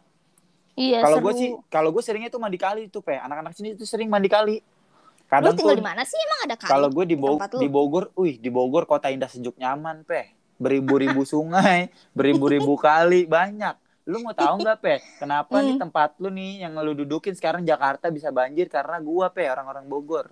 [0.74, 3.16] iya Kalau gue sih, kalau gue seringnya tuh mandi kali tuh pe.
[3.16, 4.58] Anak-anak sini tuh sering mandi kali.
[4.58, 7.56] lu Kadang tinggal tuh di mana sih emang ada kali kalau gue di, Bo- lu?
[7.56, 10.28] di Bogor, wih di Bogor kota indah sejuk nyaman pe.
[10.60, 13.80] Beribu-ribu sungai, beribu-ribu kali banyak.
[14.04, 14.94] Lu mau tahu nggak pe?
[15.16, 15.82] Kenapa nih Hmm.
[15.88, 20.26] tempat lu nih yang lu dudukin sekarang Jakarta bisa banjir karena gua pe orang-orang Bogor.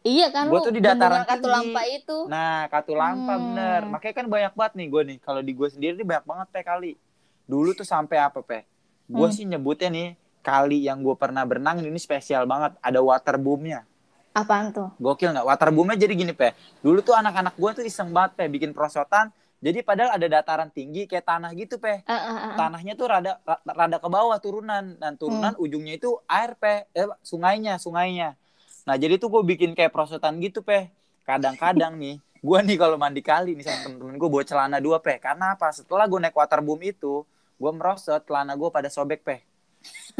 [0.00, 1.44] Iya kan Gua lu tuh di dataran tinggi.
[1.44, 2.18] lampa itu.
[2.24, 3.52] Nah, Katulampa Hmm.
[3.52, 3.80] bener.
[3.86, 5.18] Makanya kan banyak banget nih gue nih.
[5.20, 6.92] Kalau di gue sendiri nih banyak banget pe kali.
[7.44, 8.64] Dulu tuh sampai apa pe?
[9.06, 9.34] Gue Hmm.
[9.34, 10.08] sih nyebutnya nih
[10.40, 12.80] kali yang gue pernah berenang ini spesial banget.
[12.80, 13.84] Ada water boomnya.
[14.32, 14.88] Apaan tuh?
[14.96, 15.44] Gokil nggak?
[15.44, 16.54] Water boomnya jadi gini pe.
[16.80, 19.28] Dulu tuh anak-anak gue tuh iseng banget pe bikin prosotan.
[19.60, 22.00] Jadi padahal ada dataran tinggi kayak tanah gitu pe.
[22.00, 22.54] Eh, eh, eh.
[22.56, 24.96] Tanahnya tuh rada ra- rada ke bawah turunan.
[24.96, 25.60] Dan turunan Hmm.
[25.60, 26.88] ujungnya itu air pe.
[26.90, 28.40] Eh, sungainya, sungainya.
[28.88, 30.92] Nah jadi tuh gue bikin kayak prosotan gitu pe.
[31.26, 35.16] Kadang-kadang nih, gue nih kalau mandi kali nih sama temen-temen gue bawa celana dua pe.
[35.20, 35.70] Karena apa?
[35.70, 37.22] Setelah gue naik waterboom itu,
[37.60, 39.46] gue merosot celana gue pada sobek pe.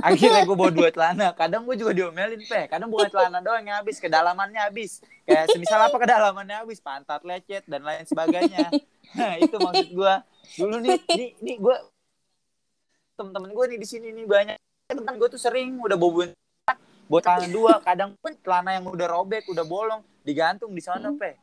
[0.00, 1.36] Akhirnya gue bawa dua celana.
[1.36, 2.64] Kadang gue juga diomelin, Pe.
[2.70, 5.04] Kadang bukan celana doang yang habis, kedalamannya habis.
[5.28, 8.72] Kayak semisal apa kedalamannya habis, pantat lecet dan lain sebagainya.
[9.12, 10.14] Nah, itu maksud gue.
[10.56, 11.76] Dulu nih, nih, nih gue
[13.20, 14.56] temen-temen gue nih di sini nih banyak.
[14.88, 16.32] Temen gue tuh sering udah bawa
[17.10, 17.72] buat celana dua.
[17.80, 21.34] Kadang pun celana yang udah robek, udah bolong, digantung di sana, Pe.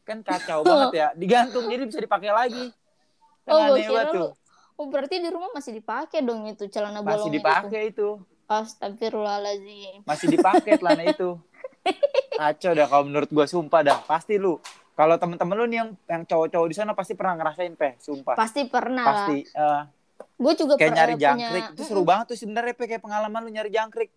[0.00, 1.08] Kan kacau banget ya.
[1.12, 2.70] Digantung jadi bisa dipakai lagi.
[3.42, 4.30] Kan Oh, aneh banget tuh.
[4.76, 7.36] Oh, berarti di rumah masih dipakai dong itu celana bolongnya Masih itu.
[7.36, 8.08] dipakai itu.
[8.46, 10.06] Astagfirullahaladzim.
[10.06, 11.34] masih dipakai celana itu
[12.38, 14.62] kacau dah kalau menurut gua sumpah dah pasti lu
[14.92, 18.62] kalau temen-temen lu nih yang yang cowok-cowok di sana pasti pernah ngerasain peh sumpah Pasti
[18.66, 19.10] pernah lah.
[19.26, 19.82] pasti Eh,
[20.36, 21.74] Gue juga kayak nyari jangkrik punya...
[21.74, 24.10] itu seru banget tuh sebenarnya kayak pengalaman lu nyari jangkrik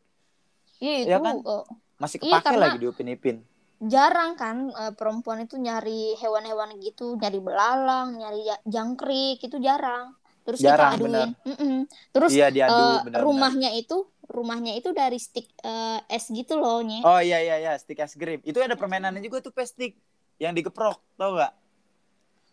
[0.80, 1.36] Iya itu Ya kan?
[1.38, 1.64] eh,
[1.98, 3.38] masih Iya, kepake karena- lagi di Upin Ipin
[3.82, 10.12] jarang kan eh, perempuan itu nyari hewan-hewan gitu, nyari belalang, nyari ja- jangkrik itu jarang.
[10.40, 11.30] Terus Jarang, kita aduin.
[11.46, 11.78] Mm-mm.
[12.10, 16.82] Terus iya diadu eh, benar rumahnya itu rumahnya itu dari stick eh, es gitu loh
[16.82, 17.00] nye.
[17.02, 19.94] oh iya iya iya stick es krim itu ada permainannya juga tuh peh stick
[20.38, 21.54] yang digeprok tau gak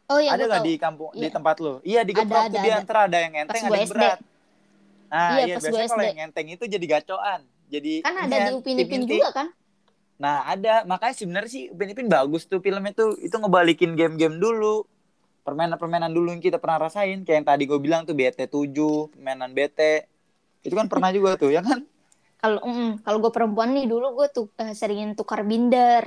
[0.06, 1.32] Oh iya ada gak di kampung di Iya.
[1.32, 2.78] tempat lu iya digeprok Ada, tuh ada, di ada.
[2.78, 3.92] antara ada yang enteng Pas ada yang SD.
[3.92, 4.18] berat
[5.06, 7.40] nah Iya, iya, biasanya kalau yang enteng itu jadi gacoan
[7.72, 9.46] jadi Kan ada ini di Upin Ipin juga kan?
[10.22, 10.84] Nah ada.
[10.88, 13.16] Makanya sebenarnya sih Upin Ipin bagus tuh filmnya tuh.
[13.20, 14.86] Itu ngebalikin game-game dulu.
[15.46, 17.22] Permainan-permainan dulu yang kita pernah rasain.
[17.26, 19.80] Kayak yang tadi gue bilang tuh BT 7 permainan BT
[20.66, 21.80] itu kan pernah juga tuh ya kan?
[22.42, 26.04] Kalau mm, kalau gue perempuan nih dulu gue tuh eh, seringin tukar binder.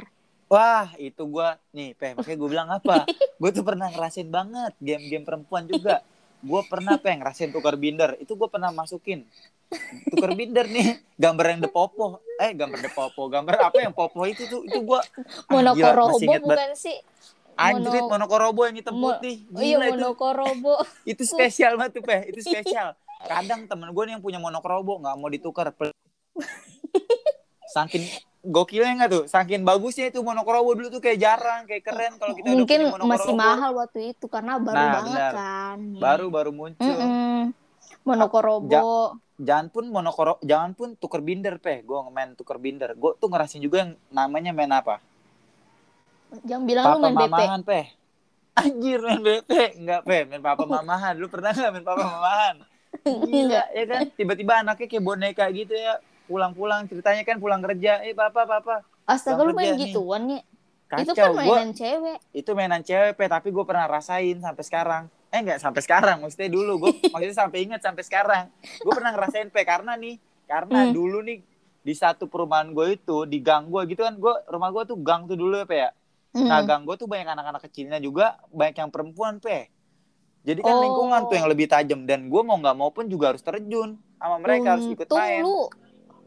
[0.50, 2.98] wah itu gue nih peh makanya gue bilang apa?
[3.42, 6.02] Gue tuh pernah ngerasain banget game-game perempuan juga.
[6.42, 8.18] Gue pernah peh ngerasain tukar binder.
[8.24, 9.26] Itu gue pernah masukin
[10.10, 12.06] tukar binder nih gambar yang de popo
[12.36, 15.00] eh gambar de popo gambar apa yang popo itu tuh itu gue
[15.48, 16.98] Monokorobo inget banget bukan sih?
[17.54, 19.44] Anjrit Mono- monokorobo yang hitam Mo- putih.
[19.50, 19.92] Oh iya Gila itu.
[19.94, 20.74] monokorobo.
[21.04, 22.32] Itu spesial banget tuh, Peh.
[22.32, 22.96] Itu spesial.
[23.20, 25.76] Kadang temen gue nih yang punya monokrobo nggak mau ditukar.
[27.68, 28.08] Saking
[28.42, 29.24] gokilnya nggak tuh?
[29.28, 32.92] Saking bagusnya itu monokrobo dulu tuh kayak jarang, kayak keren kalau kita udah Mungkin punya
[32.96, 33.12] monokrobo.
[33.14, 35.32] masih mahal waktu itu karena baru Nah, banget benar.
[35.36, 35.80] kan.
[36.00, 36.96] Baru baru muncul.
[36.96, 37.52] Mm-mm.
[38.08, 39.20] Monokorobo.
[39.40, 41.80] Jangan pun monokoro, jangan pun tuker binder, Peh.
[41.82, 42.92] Gue main tuker binder.
[42.94, 45.00] Gue tuh ngerasin juga yang namanya main apa?
[46.44, 47.24] Jangan bilang lu Papa main BP.
[47.32, 47.86] mamahan, Peh.
[48.54, 49.52] Anjir main BP.
[49.80, 50.22] Enggak, Peh.
[50.28, 51.16] Main papa mamahan.
[51.16, 52.56] Lu pernah nggak main papa mamahan?
[53.26, 53.68] Gila, Enggak.
[53.72, 54.02] ya kan?
[54.14, 55.94] Tiba-tiba anaknya kayak boneka gitu ya.
[56.28, 58.04] Pulang-pulang ceritanya kan pulang kerja.
[58.04, 58.84] Eh, papa, papa.
[59.08, 59.90] Astaga lu main nih.
[59.90, 60.42] gituan ya.
[60.86, 61.02] Kacau.
[61.02, 62.18] Itu kan Gua- mainan cewek.
[62.32, 63.26] itu mainan cewek, Peh.
[63.26, 65.04] Tapi gue pernah rasain sampai sekarang.
[65.30, 66.18] Eh, enggak sampai sekarang.
[66.20, 66.74] Maksudnya dulu.
[66.80, 68.46] Gue maksudnya sampai ingat sampai sekarang.
[68.80, 69.62] Gue pernah ngerasain, Peh.
[69.62, 70.92] Karena nih, karena Hmm.
[70.92, 71.40] dulu nih
[71.80, 75.24] di satu perumahan gue itu di gang gue gitu kan gue rumah gue tuh gang
[75.24, 75.90] tuh dulu ya Peh ya
[76.36, 76.68] Nah, Hmm.
[76.68, 79.66] gang gue tuh banyak anak-anak kecilnya juga, banyak yang perempuan, Pe.
[80.40, 80.82] Jadi kan Oh.
[80.82, 84.38] lingkungan tuh yang lebih tajam dan gue mau nggak mau pun juga harus terjun sama
[84.38, 85.42] mereka harus ikut Untung main.
[85.42, 85.60] lu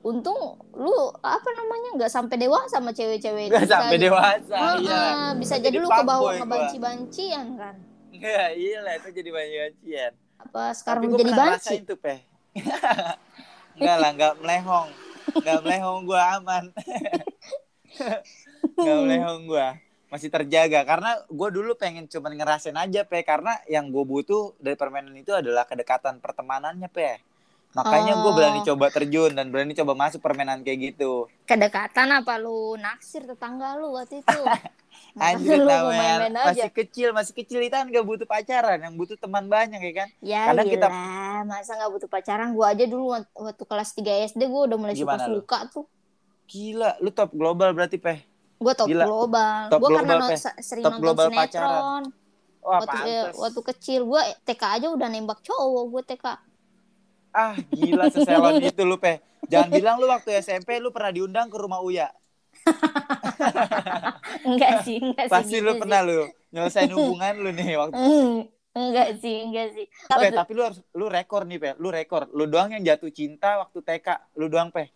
[0.02, 5.02] untung lu apa namanya nggak sampai dewasa sama cewek-cewek Nggak sampai dewasa, Ah, iya.
[5.32, 6.38] bisa Jadi lu ke bawah fuckboy gua.
[6.40, 7.74] ngebanci-bancian kan
[8.12, 12.14] Iya, iya lah itu jadi banyak apa sekarang Tapi gue jadi banci ngerasain tuh, Pe.
[13.79, 14.88] Enggak lah, nggak melehong.
[15.38, 16.64] Nggak melehong gue aman.
[18.77, 19.66] Nggak melehong gue.
[20.12, 20.85] Masih terjaga.
[20.85, 23.22] Karena gue dulu pengen cuman ngerasain aja, Pe.
[23.22, 27.22] Karena yang gue butuh dari permainan itu adalah kedekatan pertemanannya, Pe.
[27.72, 28.37] Makanya gue Oh.
[28.37, 31.25] berani coba terjun dan berani coba masuk permainan kayak gitu.
[31.48, 34.40] kedekatan apa lu naksir tetangga lu waktu itu
[35.12, 39.44] Anjir main-main aja masih kecil, masih kecil itu kan gak butuh pacaran, yang butuh teman
[39.44, 40.08] banyak ya kan.
[40.20, 44.12] ya kadang kita- iyalah, masa nggak butuh pacaran gua aja dulu wak- waktu kelas 3
[44.24, 45.84] SD gua udah mulai suka-suka tuh
[46.44, 48.18] Gila, lu top global berarti, Peh.
[48.56, 49.04] gua top Gila.
[49.04, 52.02] global gua karena no- sering Top nonton global sinetron
[52.62, 53.34] Wah, waktu eh, pantes.
[53.36, 56.26] waktu kecil gua TK aja udah nembak cowok gua TK
[57.32, 59.16] Ah, gila seselon itu lu, Peh.
[59.48, 62.12] Jangan bilang lu waktu SMP lu pernah diundang ke rumah Uya.
[64.44, 65.81] enggak sih enggak sih Pasti gitu lu sih.
[65.81, 66.18] pernah lu
[66.51, 68.37] nyelesain hubungan lu nih waktu Hmm,
[68.72, 71.70] enggak sih enggak sih Pe, Waktu- tapi lu harus lu rekor nih, Pe.
[71.77, 72.29] Lu rekor.
[72.31, 74.09] Lu doang yang jatuh cinta waktu TK.
[74.35, 74.88] Lu doang, Pe.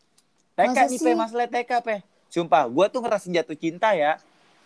[0.55, 1.05] TK Masa nih, sih?
[1.05, 1.97] Pe, masalah TK, Pe.
[2.27, 4.17] Sumpah, gua tuh ngerasin jatuh cinta ya.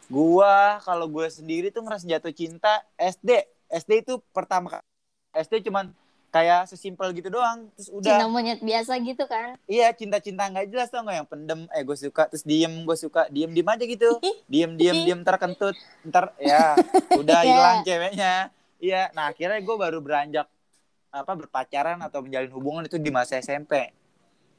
[0.07, 3.31] Gua kalau gue sendiri tuh ngerasin jatuh cinta SD.
[3.69, 4.83] SD itu pertama.
[5.33, 5.95] SD cuman
[6.31, 7.67] kayak sesimpel gitu doang.
[7.75, 8.07] Terus udah.
[8.07, 9.59] Cinta monyet biasa gitu kan?
[9.67, 11.61] Iya cinta-cinta nggak jelas tau nggak yang pendem.
[11.71, 13.27] Eh gue suka terus diem gue suka.
[13.29, 14.09] Diem diem aja gitu.
[14.51, 16.75] Diem diem diem terkentut ntar ya
[17.21, 17.47] udah Ya.
[17.47, 18.35] hilang ceweknya.
[18.79, 20.47] Iya nah akhirnya gue baru beranjak
[21.11, 23.91] apa berpacaran atau menjalin hubungan itu di masa SMP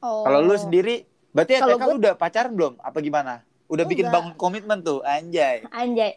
[0.04, 2.76] oh kalau lu sendiri berarti ya lu udah pacaran belum?
[2.78, 3.40] Apa gimana?
[3.72, 4.20] Udah bikin Enggak.
[4.20, 5.64] bangun komitmen tuh anjay.
[5.72, 6.12] Anjay.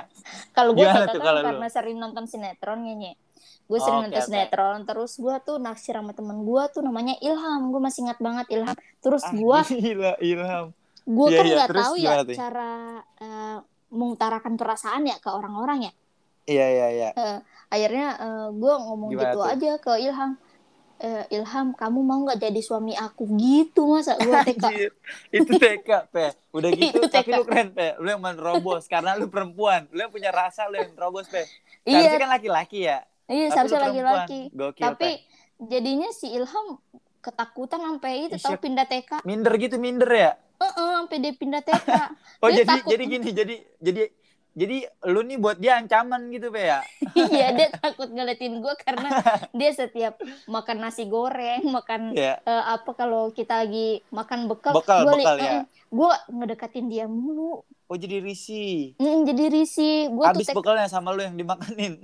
[0.56, 1.46] Kalau gue tuh kalau lu?
[1.48, 3.16] karena sering nonton sinetron nyenye
[3.68, 4.28] gue sering Oke, nonton oke.
[4.28, 8.46] sinetron terus gue tuh naksir sama temen gue tuh namanya Ilham gue masih ingat banget
[8.48, 10.66] Ilham terus Ah, gue gila Ilham.
[11.06, 12.36] gue Iya, kan iya, nggak terus tahu ya tuh?
[12.36, 12.70] cara
[13.20, 13.58] eh,
[13.90, 15.92] mengutarakan perasaan ya ke orang-orang ya
[16.48, 17.10] Iya iya iya.
[17.68, 18.06] akhirnya
[18.52, 19.52] gue ngomong Gimana gitu tuh?
[19.52, 20.32] aja ke Ilham
[20.98, 24.64] Eh, Ilham kamu mau nggak jadi suami aku gitu masa gue TK
[25.30, 26.34] itu TK, Pe.
[26.50, 27.94] Udah gitu, Itu tapi lu keren, Pe.
[28.02, 29.86] Lu yang menerobos karena lu perempuan.
[29.94, 31.46] Lu yang punya rasa, lu yang terobos, Pe.
[31.86, 32.98] iya Seharusnya kan laki-laki ya.
[33.28, 34.40] Iya seharusnya laki-laki
[34.76, 35.22] tapi Pe.
[35.60, 36.80] jadinya si Ilham
[37.18, 40.30] ketakutan sampai itu tahu pindah TK Minder gitu, minder ya.
[40.58, 41.90] Heeh, sampai dia pindah TK
[42.42, 42.90] Oh, Dia jadi takut.
[42.94, 44.02] jadi gini, jadi jadi
[44.58, 46.82] jadi lu nih buat dia ancaman gitu, Pe ya.
[47.30, 49.08] iya dia takut ngeliatin gue karena
[49.50, 52.42] dia setiap makan nasi goreng makan Iya.
[52.42, 55.60] eh, apa kalau kita lagi makan bekal Bekal, gue bekal, ya.
[55.88, 58.92] gue ngedekatin dia mulu Oh, jadi risih.
[58.96, 61.96] Mm, jadi risih gue tuh Habis tek- bekalnya sama lu yang dimakanin.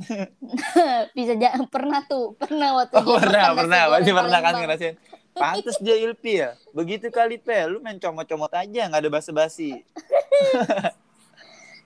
[1.12, 3.83] bisa ja- pernah tuh pernah waktu Oh, dia pernah, pernah.
[3.93, 4.97] Pasti pernah kan ngerasain.
[5.35, 6.57] Pantes dia ilpi ya.
[6.71, 7.67] Begitu kali, Pe.
[7.67, 9.77] Lu main comot-comot aja, nggak ada basa-basi.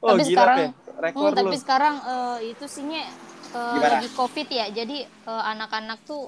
[0.00, 0.72] oh, Tapi gila, sekarang-.
[0.98, 1.38] Rekor Hmm, lu.
[1.38, 3.02] tapi sekarang eh, itu sihnya
[3.48, 3.88] eh, Gimana?
[3.96, 6.26] lagi covid ya jadi eh, anak-anak tuh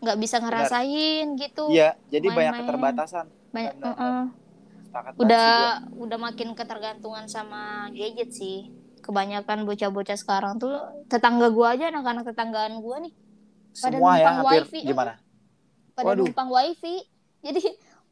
[0.00, 2.60] nggak bisa ngerasain gitu Iya, jadi banyak main-main.
[2.60, 3.26] keterbatasan.
[3.50, 3.94] banyak benar.
[3.94, 4.22] eh-eh.
[4.84, 5.48] Sepakat banget udah
[5.96, 8.66] udah makin ketergantungan sama gadget sih
[9.00, 10.74] kebanyakan bocah-bocah sekarang tuh
[11.06, 13.12] tetangga gua aja anak-anak tetanggaan gua nih
[13.74, 15.12] pada Semua ya, numpang hampir wifi, gimana?
[15.92, 16.24] pada Waduh.
[16.24, 16.96] numpang wifi
[17.40, 17.62] jadi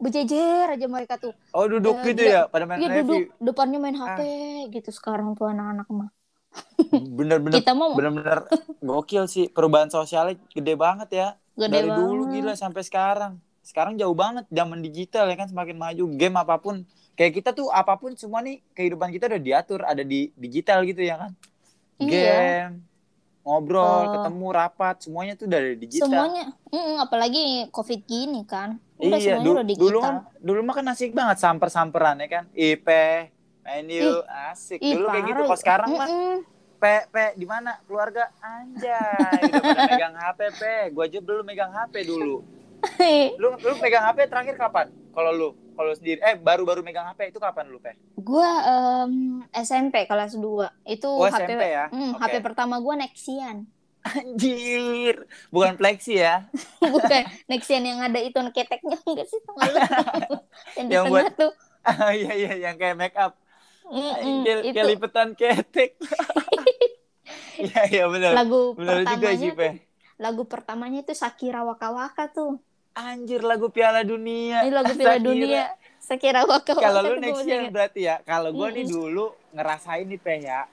[0.02, 3.94] berjejer aja mereka tuh Oh, duduk gitu dia- ya, pada main Iya duduk depannya main
[3.94, 4.12] Ah.
[4.12, 4.20] HP
[4.72, 6.10] gitu sekarang tuh anak-anak mah
[6.92, 8.44] Bener-bener kita mau bener-bener
[8.84, 11.28] gokil sih perubahan sosialnya gede banget ya.
[11.54, 13.32] gede Dari banget dulu gila sampai sekarang.
[13.62, 16.84] Sekarang jauh banget zaman digital ya kan semakin maju game apa pun.
[17.12, 21.00] Kayak kita tuh apa pun semua nih kehidupan kita udah diatur ada di digital gitu
[21.00, 21.30] ya kan.
[21.96, 22.10] Iya.
[22.68, 22.74] Game,
[23.42, 24.12] ngobrol, Oh.
[24.12, 26.04] ketemu, rapat, semuanya tuh dari digital.
[26.06, 30.60] semuanya mm, apalagi covid gini kan udah iya, semuanya du- udah digital dulu kan dulu
[30.62, 32.44] mah kan asik banget samper-samperan ya kan.
[32.52, 32.88] IP,
[33.88, 34.78] yuk, asik.
[34.78, 35.40] Ih, dulu kayak gitu.
[35.42, 36.08] Kalau sekarang mah.
[36.82, 38.26] Pe, pe, di mana keluarga?
[38.42, 40.74] Anjay, udah pada megang HP, pe.
[40.90, 42.42] Gua aja belum megang HP dulu.
[43.38, 44.90] Lu lu megang HP terakhir kapan?
[45.14, 47.94] Kalau lu, kalau sendiri eh baru-baru megang HP itu kapan lu, pe?
[48.18, 48.50] Gua
[49.06, 49.12] em,
[49.54, 51.86] SMP kelas 2 itu Oh, HP SMP ya?
[51.86, 52.26] mm, Oke.
[52.26, 53.70] HP pertama gua Nexian
[54.02, 55.14] Anjir,
[55.48, 56.50] bukan flexi ya.
[56.94, 59.38] bukan Nexian yang ada itu keteknya enggak sih
[60.76, 61.52] yang di Yang tengah buat- tuh
[62.18, 63.38] Iya iya yang kayak make up.
[63.84, 64.18] Kayak
[64.60, 65.90] itu kayak lipetan ketek.
[67.54, 68.32] Iya iya benar.
[68.34, 69.68] lagu Benar juga sih, pe.
[69.68, 69.74] tuh,
[70.18, 72.58] lagu pertamanya itu Shakira Waka Waka tuh
[72.92, 74.62] Anjir lagu Piala Dunia.
[74.62, 75.24] ini lagu Piala Shakira.
[75.24, 75.62] Dunia
[75.98, 78.16] Shakira Waka Waka Kalau lu next year berarti ya.
[78.22, 78.92] Kalau gua nih Mm-mm.
[78.92, 80.66] dulu ngerasain nih, pe ya.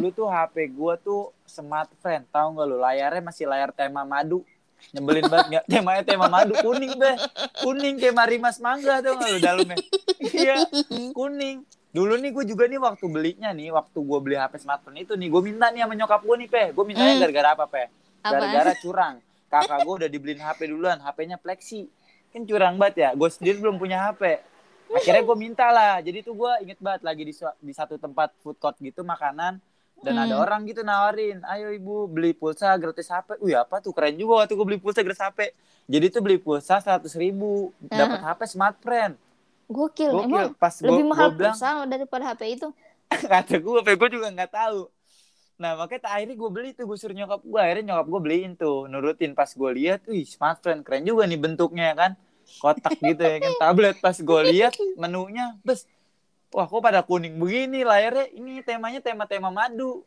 [0.00, 2.76] Dulu tuh HP gua tuh smart friend, tahu nggak lu?
[2.80, 4.40] Layarnya masih layar tema madu.
[4.96, 5.64] Nyebelin banget nggak?
[5.68, 7.16] Temanya tema madu kuning deh.
[7.60, 9.76] Kuning kayak marimas mangga tuh nggak lu dalamnya?
[10.24, 10.56] Iya,
[11.12, 11.68] kuning.
[11.90, 15.28] Dulu nih gue juga nih waktu belinya nih, waktu gue beli HP smartphone itu nih,
[15.28, 16.64] gue minta nih sama nyokap gue nih, Pe.
[16.70, 17.22] Gue mintanya Hmm.
[17.26, 17.82] gara-gara apa, Pe?
[18.22, 18.30] Apa?
[18.30, 19.14] Gara-gara curang.
[19.50, 21.90] Kakak gue udah dibeliin HP duluan, HP-nya Plexi.
[22.30, 24.38] Kan curang banget ya, gue sendiri belum punya HP.
[24.90, 28.56] Akhirnya gue minta lah, jadi tuh gue inget banget lagi di, di satu tempat food
[28.56, 29.58] court gitu makanan.
[30.00, 30.44] Dan ada Hmm.
[30.44, 33.36] orang gitu nawarin, ayo ibu beli pulsa gratis HP.
[33.38, 35.52] Wih apa tuh keren juga waktu gue beli pulsa gratis HP.
[35.84, 39.14] Jadi tuh beli pulsa 100 ribu, dapat HP smart friend.
[39.68, 40.26] Gokil, Gokil.
[40.26, 42.68] emang Pas lebih mahal bilang, pulsa daripada HP itu.
[43.30, 44.80] kata gue, apa gue juga nggak tahu.
[45.60, 47.60] Nah makanya akhirnya gue beli tuh, gue suruh nyokap gue.
[47.60, 49.36] Akhirnya nyokap gue beliin tuh, nurutin.
[49.36, 52.12] Pas gue lihat, wih smart friend keren juga nih bentuknya kan.
[52.58, 54.00] Kotak gitu ya kan, tablet.
[54.00, 55.84] Pas gue lihat menunya, bes.
[56.50, 58.26] Wah kok pada kuning begini layarnya.
[58.28, 60.02] Ini temanya tema-tema madu.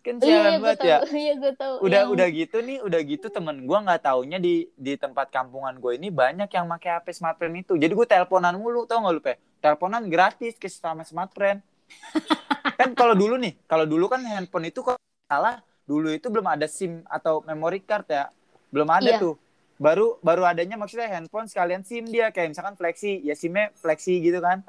[0.00, 0.86] Kan Iya, sialan gue banget tahu.
[0.86, 0.98] ya.
[1.16, 1.74] Iya, gue tahu.
[1.80, 5.76] udah Yang- udah gitu nih udah gitu temen gue nggak taunya di di tempat kampungan
[5.76, 9.22] gue ini banyak yang pakai HP smartphone itu jadi gue teleponan mulu tau nggak lu
[9.22, 11.64] pe teleponan gratis ke sama smartphone
[12.76, 16.46] kan kalau dulu nih kalau dulu kan handphone itu kalau nggak salah dulu itu belum
[16.46, 18.28] ada sim atau memory card ya
[18.68, 19.18] belum ada Iya.
[19.18, 19.34] tuh
[19.76, 24.36] baru baru adanya maksudnya handphone sekalian sim dia kayak misalkan flexi ya simnya flexi gitu
[24.38, 24.60] kan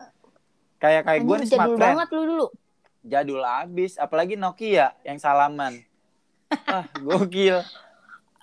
[0.78, 2.48] kayak kayak gue nih jadul smartphone banget lu dulu.
[3.02, 5.80] jadul abis apalagi Nokia yang salaman
[6.68, 7.62] ah gokil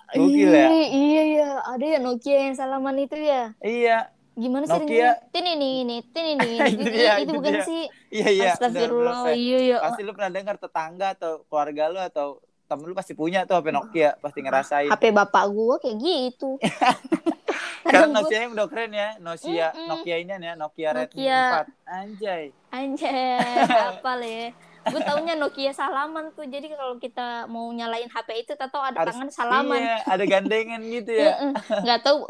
[0.09, 1.49] gokil ya Iya, iya.
[1.65, 3.51] Ada ya Nokia yang salaman itu ya.
[3.57, 4.81] iya Gimana sih Nokia.
[4.81, 5.13] dengernya?
[5.29, 6.83] Tin ini, ini, tin ini, ini.
[6.89, 7.63] Itu Itu, bukan dia.
[7.63, 7.83] sih.
[8.09, 9.29] iya iya Astagfirullah.
[9.29, 9.77] Iya, iya.
[9.79, 12.27] pasti lu pernah dengar tetangga atau keluarga lu atau
[12.63, 16.57] temen lu pasti punya tuh HP Nokia pasti ngerasain HP bapak gua kayak gitu.
[17.85, 19.87] gua- Nokia yang udah keren ya Nokia Mm-mm.
[19.87, 21.43] Nokia ini ya Nokia Redmi Nokia.
[21.61, 23.39] 4 anjay Anjay,
[23.91, 24.49] apa ya?
[24.83, 29.15] gue taunya Nokia salaman tuh jadi kalau kita mau nyalain HP itu tahu ada Harus-
[29.15, 31.23] tangan salaman Iya, ada gandengan gitu ya.
[31.33, 31.51] Heeh.
[31.81, 32.27] nggak tahu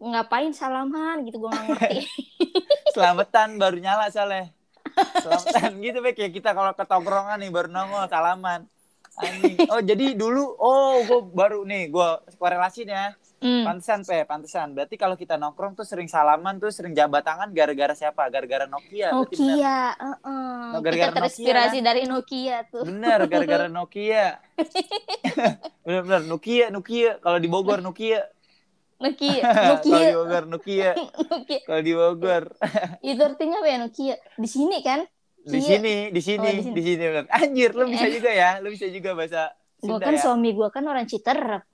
[0.00, 1.98] ngapain salaman gitu gue nggak ngerti
[2.94, 4.50] Selamatan baru nyala soalnya.
[5.16, 8.66] Selamatan gitu be kayak kita kalau ke tongkrongan nih baru nongol salaman.
[9.14, 9.56] Anjing.
[9.68, 12.90] Oh jadi dulu oh gue baru nih gue korelasiin
[13.42, 13.66] Hmm.
[13.66, 14.70] Pantesan pe, pantesan.
[14.70, 18.22] Berarti kalau kita nongkrong tuh sering salaman tuh sering jabat tangan gara-gara siapa?
[18.28, 19.10] Gara-gara Nokia.
[19.10, 20.18] Nokia heeh.
[20.22, 24.38] Oh, kita gara-gara Nokia, terinspirasi dari Nokia tuh Bener, gara-gara Nokia.
[25.84, 27.10] Bener-bener Nokia, Nokia.
[27.18, 28.22] Kalau di Bogor Nokia.
[28.96, 30.90] Nokia Kalau di Nokia Bogor Nokia.
[31.26, 32.44] Nokia Kalau di Bogor.
[33.02, 35.02] itu artinya apa ya Nokia di sini kan
[35.42, 35.74] Di Kia.
[35.74, 36.74] sini, di sini, Oh, di sini.
[36.78, 37.04] di sini.
[37.26, 38.14] Anjir, lu bisa Eh.
[38.14, 38.62] juga ya.
[38.62, 40.22] Lu bisa juga bahasa gue kan ya.
[40.22, 41.66] suami gue kan orang Citerep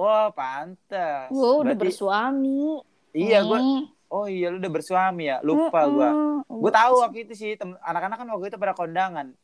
[0.00, 1.28] Oh, pantas.
[1.28, 3.90] gue udah Berarti- bersuami Iya, Nih.
[4.08, 5.38] Oh iya, lu udah bersuami ya.
[5.40, 6.10] Lupa gua.
[6.10, 6.62] Mm-mm.
[6.62, 9.34] Gue tahu waktu itu sih, anak-anak kan waktu itu pada kondangan.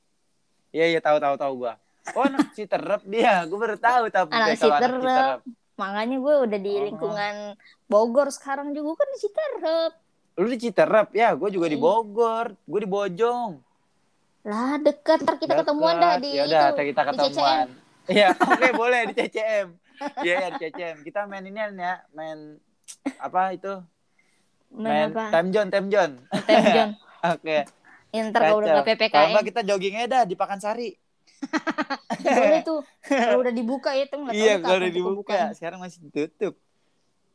[0.71, 1.73] Iya, iya tahu tahu tahu gua.
[2.15, 3.43] Oh, anak Citerep dia.
[3.45, 5.39] Gue baru tahu tapi Anak kalau Citerep.
[5.77, 6.83] makanya gue udah di Oh.
[6.83, 7.35] lingkungan
[7.85, 9.93] Bogor sekarang juga kan di Citerep
[10.37, 11.77] Lu di Citerep ya, gue juga di.
[11.77, 13.51] Bogor, gue di Bojong.
[14.41, 17.67] lah deket ntar kita ketemuan dah di ya udah itu kita ketemuan.
[18.07, 19.69] Iya, oke boleh di CCM.
[20.23, 20.97] Iya, ya, di CCM.
[21.03, 22.61] Kita main ini ya, main
[23.21, 23.75] apa itu?
[24.77, 26.13] main apa time zone, time zone.
[26.45, 26.91] Tem John
[27.35, 27.59] Oke.
[28.15, 30.91] Ya, ntar kalau udah Kalau ppkm nggak kita jogging aja dah di Pakansari.
[32.25, 35.13] boleh tuh kalau udah dibuka ya tuh nggak tahu Iya, kalau udah dibuka.
[35.13, 35.49] kebukaan.
[35.53, 36.55] Sekarang masih ditutup.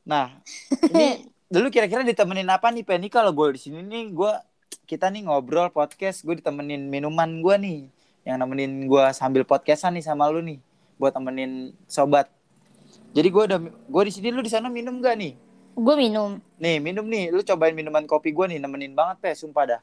[0.01, 0.41] Nah,
[0.91, 3.07] ini dulu kira-kira ditemenin apa nih, Penny?
[3.11, 4.33] Kalau gue di sini nih, gue
[4.89, 7.79] kita nih ngobrol podcast, gue ditemenin minuman gue nih,
[8.25, 10.57] yang nemenin gue sambil podcastan nih sama lu nih,
[10.97, 12.31] buat temenin sobat.
[13.11, 15.33] Jadi gue udah, gue di sini lu di sana minum gak nih?
[15.71, 19.63] gue minum Nih minum nih, lu cobain minuman kopi gue nih, nemenin banget pe, sumpah
[19.65, 19.81] dah.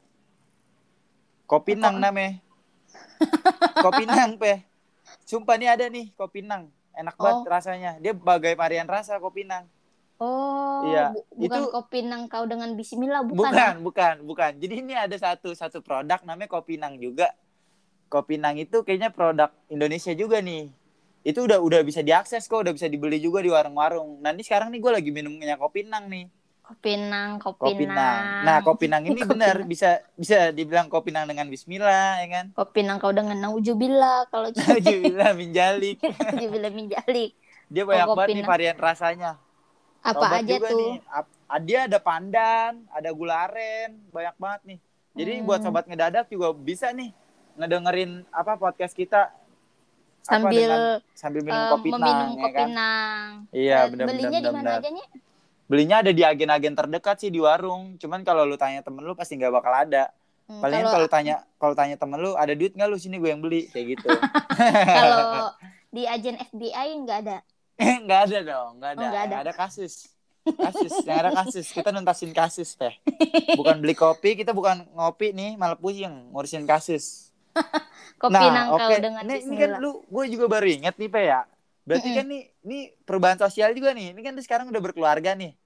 [1.44, 2.40] Kopi nang namanya.
[3.78, 4.64] kopi nang pe.
[5.24, 7.44] Sumpah nih ada nih kopi nang, enak banget Oh.
[7.46, 7.90] rasanya.
[7.96, 9.64] Dia bagai varian rasa kopi nang.
[10.18, 14.50] oh Iya, bu- bukan itu- kopi nang kau dengan Bismillah bukan, Bukan, bukan, bukan.
[14.56, 17.32] Jadi ini ada satu satu produk namanya kopi nang juga.
[18.08, 20.68] Kopi nang itu kayaknya produk Indonesia juga nih.
[21.28, 24.16] Itu udah udah bisa diakses kok, udah bisa dibeli juga di warung-warung.
[24.18, 26.24] Nah ini sekarang nih gue lagi minumnya kopi nang nih.
[26.60, 27.96] kopi nang kopi, Kopi nang.
[27.96, 28.24] nang.
[28.44, 32.46] Nah kopi nang ini benar bisa bisa dibilang kopi nang dengan Bismillah ya kan.
[32.52, 35.96] kopi nang kau dengan naujubillah kalau Alhamdulillah minjalik.
[36.22, 37.32] naujubillah minjalik
[37.66, 39.36] Dia banyak Oh, banget nih varian rasanya.
[39.98, 40.96] apa Obat aja tuh Nih.
[41.44, 44.78] Ah, Dia ada pandan, ada gula aren, banyak banget nih.
[45.14, 45.44] Jadi Hmm.
[45.44, 47.16] buat sobat ngedadak juga bisa nih
[47.56, 49.32] ngedengerin apa podcast kita
[50.20, 52.68] sambil dengan- sambil minum eh, kopi nang, ya kopi kan?
[52.70, 55.07] nang Iya, Eh, benar belinya benar di mana aja nya
[55.68, 58.00] Belinya ada di agen-agen terdekat sih di warung.
[58.00, 60.09] Cuman kalau lu tanya temen lu pasti nggak bakal ada.
[60.48, 63.44] Hmm, Palingan kalau tanya kalau tanya temen lu ada duit nggak lu sini gue yang
[63.44, 64.09] beli kayak gitu.
[64.96, 65.52] kalau
[65.88, 67.37] di agen FBI nggak ada
[68.04, 68.98] nggak ada dong, nggak ada.
[68.98, 69.28] Oh, ada.
[69.28, 69.92] Yang ada kasus.
[70.48, 71.68] Kasus, yang ada kasus.
[71.68, 72.96] Kita nuntasin kasus teh.
[73.52, 77.27] Bukan beli kopi, kita bukan ngopi nih, malah pusing ngurusin kasus.
[78.23, 78.94] kopi nah, nang kau oke.
[78.99, 81.40] dengan Ini, ini kan lu, gue juga baru inget nih, Pe ya.
[81.88, 82.16] Berarti Mm-mm.
[82.16, 84.12] kan nih, ini perubahan sosial juga nih.
[84.12, 85.57] Ini kan sekarang udah berkeluarga nih.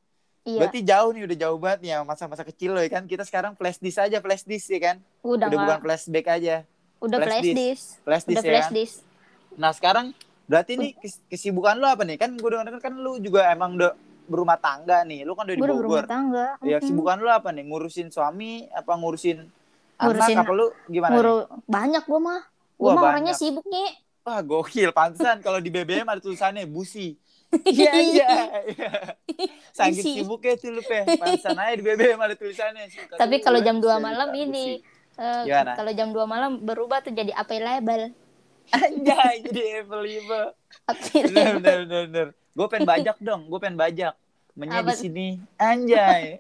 [0.46, 3.04] iya Berarti jauh nih, udah jauh banget nih ya masa-masa kecil lo ya kan.
[3.08, 4.96] Kita sekarang flash disk aja, flash disk ya kan.
[5.22, 6.62] udah Udah, bukan flashback aja,
[7.02, 7.58] udah flash flash disk.
[7.58, 8.72] disk flash disk udah ya flash kan.
[8.76, 8.96] disk
[9.58, 10.12] Nah sekarang
[10.48, 12.16] berarti nih kes- kesibukan lu apa nih?
[12.20, 13.92] Kan gue denger kan lu juga emang udah
[14.28, 15.24] berumah tangga nih.
[15.26, 15.76] Lu kan udah di Bogor.
[15.78, 17.64] berumah tangga Ya kesibukan lu apa nih?
[17.66, 19.50] Ngurusin suami apa ngurusin,
[20.06, 21.16] Ngurusin anak apa lu gimana nih?
[21.18, 22.40] Nguru- banyak gue mah
[22.78, 23.90] gue mah orangnya sibuk nih
[24.22, 27.18] Wah gokil, pantesan kalau di BBM ada tulisannya busi.
[27.66, 28.30] Iya iya.
[29.74, 30.12] Saking Busi.
[30.22, 31.02] sibuknya tuh lu pe.
[31.20, 32.86] Pantesan aja di BBM ada tulisannya.
[32.86, 34.42] Suka tapi lu, kalau eh, jam 2 cerita malam busi.
[34.46, 34.66] ini
[35.18, 35.72] eh, Gimana?
[35.74, 38.14] kalau jam 2 malam berubah tuh jadi apa label
[38.70, 40.54] Anjay jadi available.
[41.12, 42.02] Bener bener bener.
[42.08, 42.26] bener.
[42.54, 44.14] Gue pengen bajak dong, gue pengen bajak.
[44.54, 45.26] Menye Apa di sini.
[45.58, 46.38] Anjay.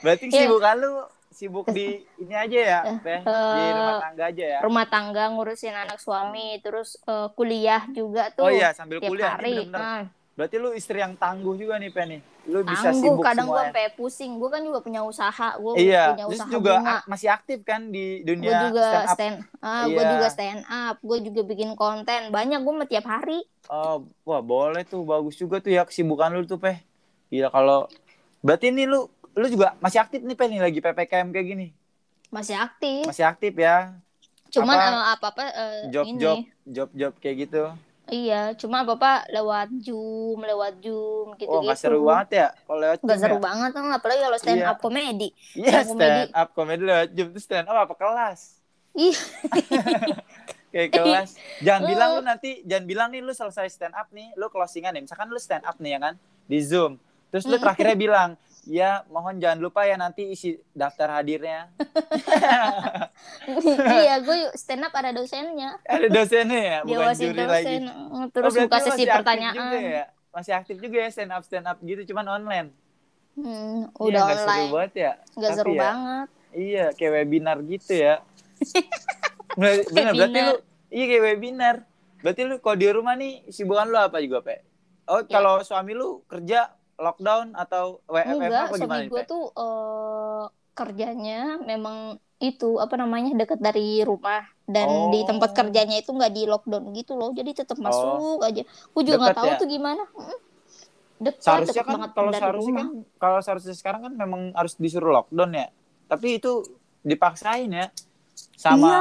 [0.00, 0.44] Berarti Iya.
[0.44, 0.92] sibukan lu
[1.28, 3.20] sibuk di ini aja ya, Pe?
[3.20, 4.58] Di Eh, rumah tangga aja ya.
[4.60, 9.36] rumah tangga ngurusin anak suami terus eh, kuliah juga tuh Oh iya, sambil tiap kuliah
[9.36, 9.80] hari nih bener-bener.
[9.82, 10.04] Ah,
[10.36, 12.20] Berarti lu istri yang tangguh juga nih, Pe nih.
[12.46, 16.04] Lu bisa tangguh sibuk kadang gue sampai pusing gue kan juga punya usaha gue Iya,
[16.12, 19.16] punya terus usaha juga bunga masih aktif kan di gue dunia juga stand up.
[19.16, 19.36] stand
[19.88, 20.12] gue Iya.
[20.12, 25.02] juga stand up gue juga bikin konten banyak gue tiap hari Oh, wah boleh tuh,
[25.02, 26.86] bagus juga tuh ya kesibukan lu tuh, Pe.
[27.26, 27.90] Gila kalau
[28.38, 31.68] berarti ini lu lu juga masih aktif nih, Pe nih lagi PPKM kayak gini.
[32.26, 33.94] masih aktif Masih aktif ya.
[34.48, 35.44] cuman apa- eh, apa apa
[35.86, 37.64] Job-job, job-job kayak gitu.
[38.06, 41.58] Iya, cuma Bapak lewat Zoom, lewat Zoom Oh, gitu-gitu.
[41.60, 43.42] nggak seru banget ya kalau lewat Nggak Zoom seru ya?
[43.42, 44.66] banget kan, apalagi kalau stand Iya.
[44.68, 45.28] up komedi.
[45.52, 46.06] Iya, Stand comedy.
[46.22, 48.40] stand up comedy lewat Zoom tuh stand up apa kelas?
[48.94, 49.16] Ih,
[50.68, 51.28] Kayak kelas.
[51.58, 51.88] Jangan Eh.
[51.88, 55.02] bilang lu nanti, jangan bilang nih lu selesai stand up nih, lu closingan nih.
[55.02, 56.14] Misalkan lu stand up nih ya kan
[56.44, 57.00] di Zoom.
[57.28, 57.62] Terus lu Mm.
[57.62, 58.30] terakhirnya bilang,
[58.66, 61.70] "Ya, mohon jangan lupa ya nanti isi daftar hadirnya."
[63.96, 65.78] iya, gue stand up ada dosennya.
[65.82, 67.48] Ada dosennya ya, bukan Diawasin juri dosen.
[67.48, 67.76] lagi.
[67.86, 69.54] eh, Terus Oh, buka sesi pertanyaan.
[69.56, 70.04] Juga ya?
[70.30, 72.68] Masih aktif juga ya stand up stand up gitu, cuman online.
[73.32, 74.70] Hmm, Iya, udah seru online.
[74.70, 75.12] banget ya.
[75.30, 76.28] Tapi seru ya, banget.
[76.50, 78.14] Iya, kayak webinar gitu ya.
[79.56, 80.54] Bener, berarti lu
[80.88, 81.74] iya kayak webinar.
[82.20, 84.64] Berarti lu kalau di rumah nih sibukan lu apa juga, Pe?
[85.06, 85.28] Oh, Ya.
[85.30, 91.96] kalau suami lu kerja lockdown atau Enggak, apa gimana nih, gue tuh eh, kerjanya memang
[92.36, 95.56] itu apa namanya dekat dari rumah dan di tempat Oh.
[95.56, 99.48] kerjanya itu nggak di lockdown gitu loh jadi tetap masuk aja gue juga nggak tahu
[99.48, 99.56] ya?
[99.56, 100.02] tuh gimana
[101.16, 105.16] dekat Seharusnya kan banget kalau seharusnya rumah kan kalau seharusnya sekarang kan memang harus disuruh
[105.16, 105.66] lockdown ya.
[106.06, 106.52] Tapi itu
[107.00, 107.88] dipaksain ya.
[108.52, 109.00] Sama iya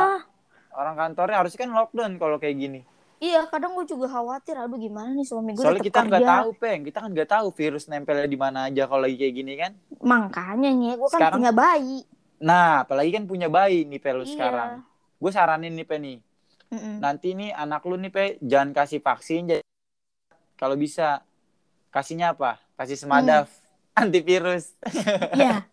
[0.75, 2.81] orang kantornya harusnya kan lockdown kalau kayak gini.
[3.17, 6.79] Iya kadang gue juga khawatir aduh gimana nih suami gue Soalnya kita nggak tahu, Peng.
[6.81, 9.71] Kita kan nggak tahu virus nempelnya di mana aja kalau lagi kayak gini kan.
[9.99, 11.99] makanya nih gue kan Sekarang- punya bayi
[12.35, 14.29] Nah, apalagi kan punya bayi nih, Pe, lu Iya.
[14.29, 14.71] sekarang.
[15.15, 16.19] Gue saranin nih, Pe, nih.
[16.67, 16.99] Mm-mm.
[16.99, 19.47] Nanti nih anak lu nih, Pe, jangan kasih vaksin.
[19.47, 19.63] jadi-
[20.53, 21.23] Kalau bisa,
[21.89, 22.59] kasihnya apa?
[22.75, 23.47] Kasih semadaf.
[23.93, 24.75] Antivirus.
[25.33, 25.63] Iya.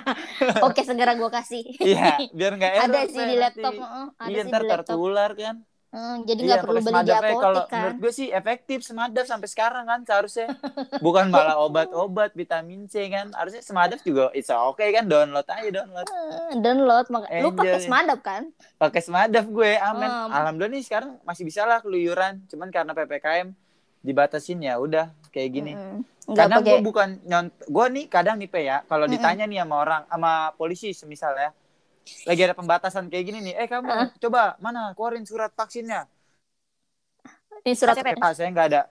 [0.66, 2.84] oke segera gue kasih Iya, biar nggak error.
[2.86, 5.56] ada Pe, sih di laptop Iya, sih ntar di laptop tertular kan.
[5.90, 7.30] Hmm, jadi Iya, nggak perlu pakai beli di Pe.
[7.34, 10.46] Kalau apotek kan menurut gue sih efektif semadaf sampai sekarang kan seharusnya.
[11.02, 13.34] Bukan malah obat-obat vitamin C kan.
[13.34, 16.06] Harusnya semadaf juga it's okay kan download aja download.
[16.06, 18.42] Eh, download mak lu pakai semadap kan
[18.76, 20.30] pakai semadaf gue aman Hmm.
[20.30, 23.50] alhamdulillah nih sekarang masih bisa lah keluyuran cuman karena ppkm
[24.00, 25.72] dibatasin ya udah kayak gini
[26.24, 29.14] nggak kadang pakai gue bukan nyont gue nih kadang nih pe ya kalau Mm-mm.
[29.18, 31.50] ditanya nih sama orang sama polisi semisal ya
[32.24, 33.54] lagi ada pembatasan kayak gini nih.
[33.56, 34.08] Eh kamu Heeh.
[34.20, 36.06] coba mana keluarin surat vaksinnya?
[37.60, 38.82] Ini surat pak saya nggak ada.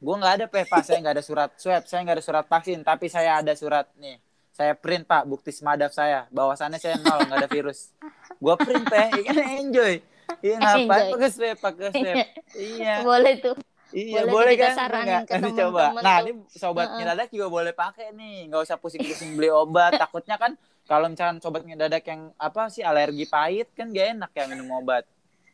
[0.00, 2.78] Gue nggak ada pe pak saya nggak ada surat swab saya nggak ada surat vaksin
[2.82, 4.18] tapi saya ada surat nih.
[4.50, 6.26] Saya print pak bukti semadaf saya.
[6.28, 7.92] Bahwasannya saya nol nggak ada virus.
[8.36, 9.94] Gue print pe ya kan enjoy.
[10.40, 11.12] Iya ngapain Enjoy.
[11.14, 12.16] pakai swab pakai swab?
[12.54, 12.94] Iya.
[13.02, 13.56] Boleh tuh.
[13.90, 14.74] Iya boleh boleh kita kan?
[14.78, 15.22] Saranin Nggak?
[15.26, 15.82] ke Nanti coba.
[15.90, 16.22] teman-teman nah tuh.
[16.22, 16.96] ini sobat Heeh.
[16.98, 18.36] ngedadak juga boleh pakai nih.
[18.46, 19.98] Nggak usah pusing-pusing beli obat.
[19.98, 20.54] Takutnya kan
[20.90, 25.06] kalau misalkan sobat ngedadak yang apa sih alergi pahit kan gak enak ya minum obat.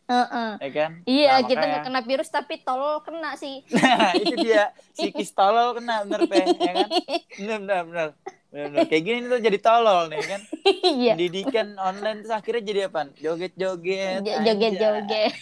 [0.06, 0.50] Heeh.
[0.56, 0.90] ya kan?
[1.02, 3.60] Iya Nah, kita makanya- nggak kena virus tapi tolol kena sih.
[3.74, 4.70] Nah, itu dia.
[4.94, 6.40] Psikis tolol kena bener pe.
[6.40, 6.88] Ya kan?
[7.36, 8.08] Bener bener bener.
[8.46, 8.84] Bener, bener.
[8.86, 10.40] kayak gini tuh jadi tolol nih kan?
[10.80, 11.12] Iya.
[11.12, 15.32] Pendidikan online terus akhirnya jadi apa joget joget Jo- joget-joget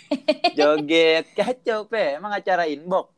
[0.54, 1.24] joget.
[1.34, 2.16] Kacau pe.
[2.16, 3.12] Emang acara inbox.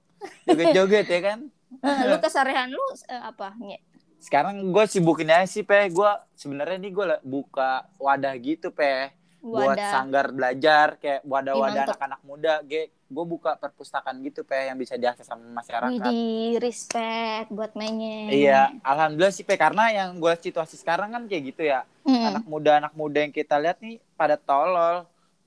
[0.44, 1.38] Joget joget ya kan?
[1.78, 3.54] Eh, lu keseharian lu eh, apa?
[3.56, 3.78] Nye?
[4.26, 9.78] Sekarang gue sibukin aja sih pe gue sebenarnya nih gue buka wadah gitu pe buat
[9.78, 14.98] wadah sanggar belajar kayak wadah-wadah anak-anak muda gue gue buka perpustakaan gitu pe yang bisa
[14.98, 20.74] diakses sama masyarakat Widih, respect buat mainnya Iya, alhamdulillah sih Pe karena yang gue situasi
[20.74, 21.86] sekarang kan kayak gitu ya.
[22.02, 22.34] Mm.
[22.34, 25.06] Anak muda anak muda yang kita lihat nih pada tolol.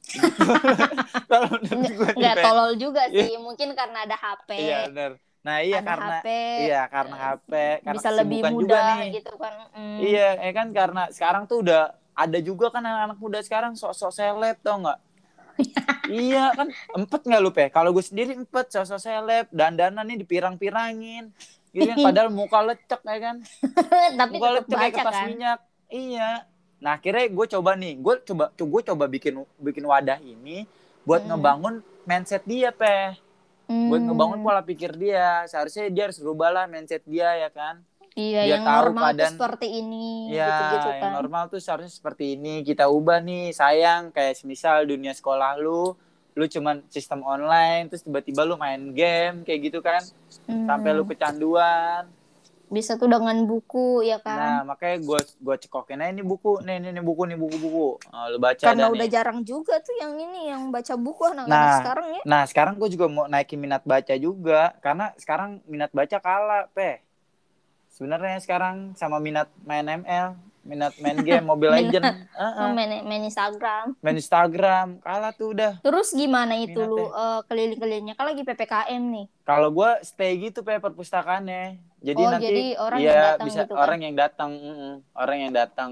[2.16, 2.44] Nggak Pe.
[2.48, 5.12] tolol juga sih mungkin karena ada HP Iya benar.
[5.40, 6.28] Nah iya ada karena HP
[6.62, 9.10] iya karena HP karena bisa lebih mudah juga nih.
[9.16, 9.98] gitu kan Mm.
[10.02, 11.82] Iya, ya kan karena sekarang tuh udah
[12.12, 15.00] ada juga kan anak-anak muda sekarang sok-sok seleb tau nggak?
[16.12, 17.66] iya kan empet nggak lu pe?
[17.70, 21.32] Kalau gue sendiri empet sok-sok seleb dandanan nih dipirang-pirangin,
[21.72, 21.98] gitu kan?
[22.02, 23.36] Padahal muka lecek ya kan?
[24.20, 25.60] tapi Muka lecek kayak kertas kan minyak.
[25.88, 26.30] Iya.
[26.80, 30.68] Nah akhirnya gue coba nih, gue coba gue coba bikin bikin wadah ini
[31.04, 31.36] buat Hmm.
[31.36, 33.16] ngebangun mindset dia pe,
[33.70, 34.08] buat Hmm.
[34.10, 35.46] ngebangun pola pikir dia.
[35.46, 37.86] Seharusnya dia harus rubah lah mindset dia ya kan.
[38.14, 41.60] iya dia yang tahu normal tuh keadaan- seperti ini Ya, gitu-gitu kan yang normal tuh
[41.60, 42.54] seharusnya seperti ini.
[42.62, 45.94] Kita ubah nih, sayang kayak semisal dunia sekolah lu,
[46.32, 50.02] lu cuman sistem online, terus tiba-tiba lu main game kayak gitu kan,
[50.44, 50.66] Hmm.
[50.66, 52.10] sampai lu kecanduan.
[52.70, 56.78] Bisa tuh dengan buku ya Nah, kan makanya gue gua cekokin aja ini buku, nih
[56.78, 57.90] ini, ini buku nih buku-buku.
[58.14, 59.14] Oh, lu baca karena dah udah nih.
[59.14, 61.78] jarang juga tuh yang ini yang baca buku anak-anak Nah.
[61.82, 66.18] sekarang ya Nah, sekarang gue juga mau naikin minat baca juga, karena sekarang minat baca
[66.22, 67.02] kalah, pe.
[67.90, 70.38] Sebenarnya sekarang sama minat main ML,
[70.70, 72.68] minat main game Mobile Legend, Heeh.
[72.78, 75.82] main, main Instagram main Instagram, kalah tuh udah.
[75.82, 76.94] terus gimana itu Minatnya.
[76.94, 81.82] lu eh, keliling-kelilingnya kan lagi ppkm nih Kalau gue stay gitu pe perpustakaannya.
[82.00, 83.82] Jadi Oh, nanti jadi orang yang datang bisa gitu kan?
[83.82, 84.52] orang yang datang,
[85.14, 85.92] orang yang datang.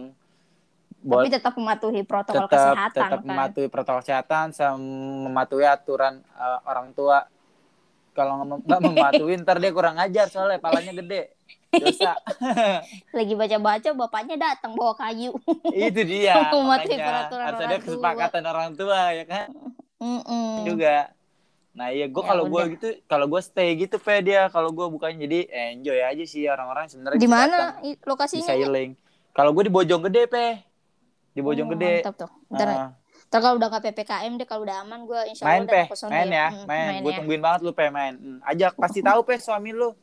[0.98, 4.78] tapi Buat tetap mematuhi protokol tetap kesehatan tetap kan mematuhi protokol kesehatan sama
[5.24, 7.26] mematuhi aturan eh, orang tua
[8.12, 11.37] kalau nggak mematuhi ntar dia kurang ajar soalnya palanya gede
[11.70, 12.14] dosa.
[13.18, 15.36] Lagi baca-baca bapaknya datang bawa kayu.
[15.70, 17.84] itu dia makanya harus ada tua.
[17.84, 19.48] kesepakatan orang tua ya kan?
[19.98, 20.64] Mm-mm.
[20.64, 21.12] juga.
[21.74, 22.74] Nah iya gue Ya kalau gue udah.
[22.74, 24.48] gitu kalau gue stay gitu pe dia.
[24.48, 25.40] Kalau gue bukannya jadi
[25.74, 28.48] enjoy aja sih orang-orang sebenarnya Di mana lokasinya?
[28.48, 28.98] sailing
[29.32, 30.64] kalau gue di Bojonggede pe
[31.32, 32.32] di Oh, Bojonggede Mantap tuh.
[32.50, 32.90] Ntar, Ah,
[33.30, 35.96] ntar kalau udah ke PPKM deh kalau udah aman gue insya main Allah pe ke
[35.96, 36.48] sono main ya.
[36.50, 37.18] Mm, main, gue ya.
[37.20, 38.14] tungguin banget lu pe main.
[38.16, 39.94] Hmm, ajak pasti tahu pe suami lu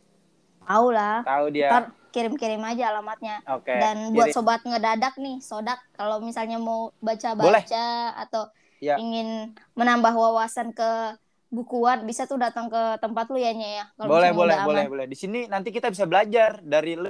[0.64, 1.20] Tahu lah.
[1.22, 3.42] tahu dia Ntar kirim-kirim aja alamatnya.
[3.44, 7.86] oke Dan buat Kiri- sobat ngedadak nih, sodak kalau misalnya mau baca-baca
[8.16, 8.48] atau
[8.78, 9.00] Ya.
[9.00, 11.16] ingin menambah wawasan ke
[11.48, 13.84] bukuan, bisa tuh datang ke tempat lu ya Nye, ya.
[13.94, 17.08] Kalau boleh boleh boleh boleh di sini nanti kita bisa belajar dari lu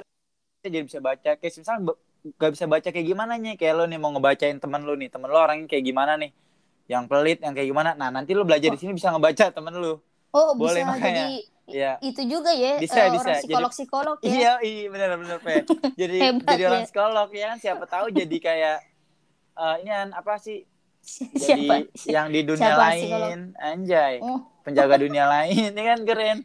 [0.60, 1.92] jadi bisa baca kayak misalnya
[2.36, 5.28] gak bisa baca kayak gimana nih kayak lo nih mau ngebacain temen lu nih temen
[5.28, 6.32] lu orangnya kayak gimana nih
[6.88, 10.00] yang pelit yang kayak gimana nah nanti lu belajar di sini bisa ngebaca temen lu
[10.32, 11.30] Oh, Boleh, bisa makanya.
[11.30, 11.96] jadi Iya.
[11.98, 13.18] itu juga ya Bisa, eh, bisa.
[13.18, 14.28] orang Jadi- psikolog-psikolog ya.
[14.28, 15.64] Iya, iya benar benar Pe.
[16.00, 16.86] Jadi Hebat, jadi orang ya.
[16.86, 18.76] psikolog ya kan siapa tahu jadi kayak
[19.54, 20.58] eh, ini kan apa sih?
[21.36, 21.84] Siapa?
[21.84, 24.16] Jadi yang di dunia siapa lain anjay.
[24.18, 26.38] Oh, Penjaga dunia lain ini kan keren.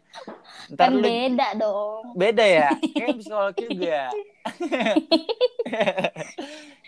[0.70, 2.04] Ntar kan lu beda dong.
[2.14, 4.12] beda ya kayak psikolog juga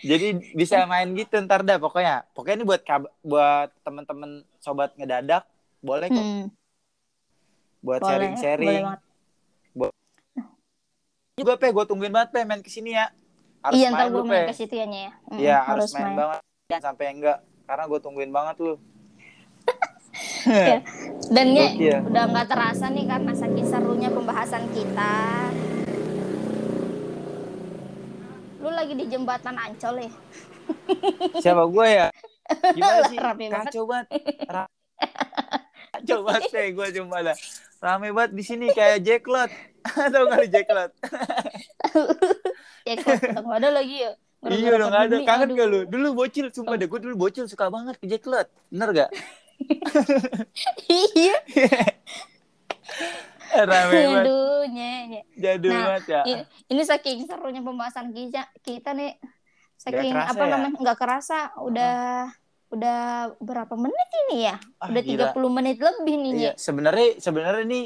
[0.02, 5.46] jadi bisa main gitu ntar dah pokoknya pokoknya ini buat kab- buat temen-temen sobat ngedadak
[5.78, 6.46] boleh kok Hmm,
[7.82, 9.00] buat sharing-sharing banget.
[11.32, 13.08] juga pe gue tungguin banget pe main ke sini ya
[13.64, 15.10] harus Iya, main gue main ke situ ya, ya.
[15.26, 18.74] Mm, iya harus, main, banget Jangan sampai enggak karena gue tungguin banget lu
[20.42, 20.82] Iya.
[21.32, 21.98] Dan Gokil.
[22.12, 25.14] udah nggak terasa nih karena saking serunya pembahasan kita.
[28.58, 30.10] Lu lagi di jembatan Ancol ya?
[31.38, 32.06] siapa gue ya
[32.76, 33.48] gimana sih banget.
[33.50, 34.06] kacau banget
[35.94, 37.34] Kacau banget pe gue cuma ada
[37.78, 39.50] rame banget di sini kayak Jacklot
[40.08, 40.90] atau nggak Jacklot
[42.82, 44.12] nggak ada lagi ya?
[44.42, 45.06] Iya dong ada.
[45.06, 45.80] pandemi, Kangen gak lu?
[45.86, 46.90] Dulu bocil, sumpah deh.
[46.90, 48.50] Gue dulu bocil suka banget ke Jacklot.
[48.74, 49.10] Bener gak?
[50.90, 51.36] Iya.
[53.54, 54.26] Rame banget.
[54.26, 55.22] Aduh, Nye.
[55.38, 56.20] Jadul Nah, banget ya.
[56.26, 59.14] I- Ini saking serunya pembahasan kita, kita nih
[59.78, 60.50] saking apa ya?
[60.58, 62.26] namanya nggak kerasa udah
[62.72, 63.00] udah
[63.36, 64.56] berapa menit ini ya?
[64.76, 65.30] Ah, udah gila.
[65.30, 66.32] 30 menit lebih nih.
[66.34, 67.84] Iya, sebenarnya sebenarnya nih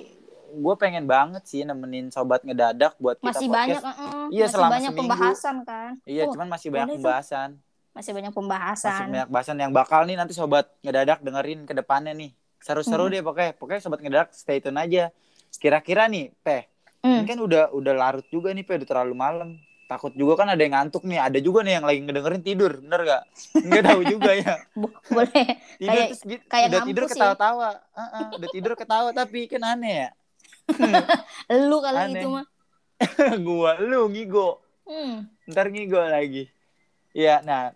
[0.49, 3.59] gue pengen banget sih nemenin sobat ngedadak buat kita Masih podcast.
[3.59, 4.27] banyak, uh-uh.
[4.29, 5.01] Iya, masih selama banyak seminggu.
[5.05, 5.91] pembahasan kan?
[6.05, 6.97] Iya, Oh, cuman masih banyak tuh.
[6.97, 7.51] pembahasan.
[7.93, 9.05] masih banyak Masih pembahasan.
[9.09, 12.31] banyak bahasan yang bakal nih nanti sobat ngedadak dengerin ke depannya nih.
[12.59, 13.13] Seru-seru Hmm.
[13.13, 13.53] deh pokoknya.
[13.53, 15.09] Pokoknya sobat ngedadak stay tune aja.
[15.51, 16.69] Kira-kira nih, Peh,
[17.01, 17.21] Hmm.
[17.21, 19.49] ini kan udah udah larut juga nih, Peh, udah terlalu malam.
[19.87, 21.23] Takut juga kan ada yang ngantuk nih.
[21.23, 23.23] Ada juga nih yang lagi ngedengerin tidur, bener gak?
[23.57, 24.55] Nggak tahu juga ya.
[24.81, 25.47] Bo- boleh.
[25.79, 27.13] Tidur Kayak- terus gitu, kayak udah tidur sih.
[27.15, 27.71] ketawa-tawa.
[27.93, 30.09] Heeh, udah tidur ketawa tapi kan aneh ya.
[31.63, 32.19] Lu kali Aneh.
[32.19, 32.47] itu mah.
[33.39, 34.59] Gua lu ngigo.
[34.83, 35.31] Hmm.
[35.47, 36.51] Ntar ngigo lagi.
[37.13, 37.71] Iya, nah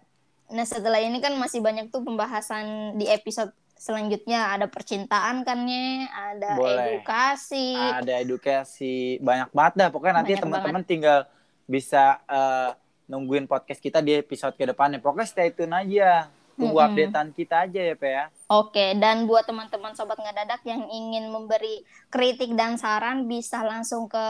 [0.49, 6.05] Nah setelah ini kan masih banyak tuh pembahasan di episode selanjutnya ada percintaan kan Nye,
[6.07, 6.99] ada Boleh.
[6.99, 7.79] edukasi.
[7.79, 9.89] ada edukasi banyak banget dah.
[9.89, 11.31] Pokoknya nanti teman-teman tinggal
[11.71, 12.75] bisa eh,
[13.07, 14.99] nungguin podcast kita di episode ke depannya.
[14.99, 16.27] Pokoknya stay tune aja.
[16.59, 16.93] Tunggu Mm-mm.
[16.93, 18.25] updatean kita aja ya, Pe ya.
[18.51, 24.27] Oke, dan buat teman-teman sobat ngedadak yang ingin memberi kritik dan saran bisa langsung ke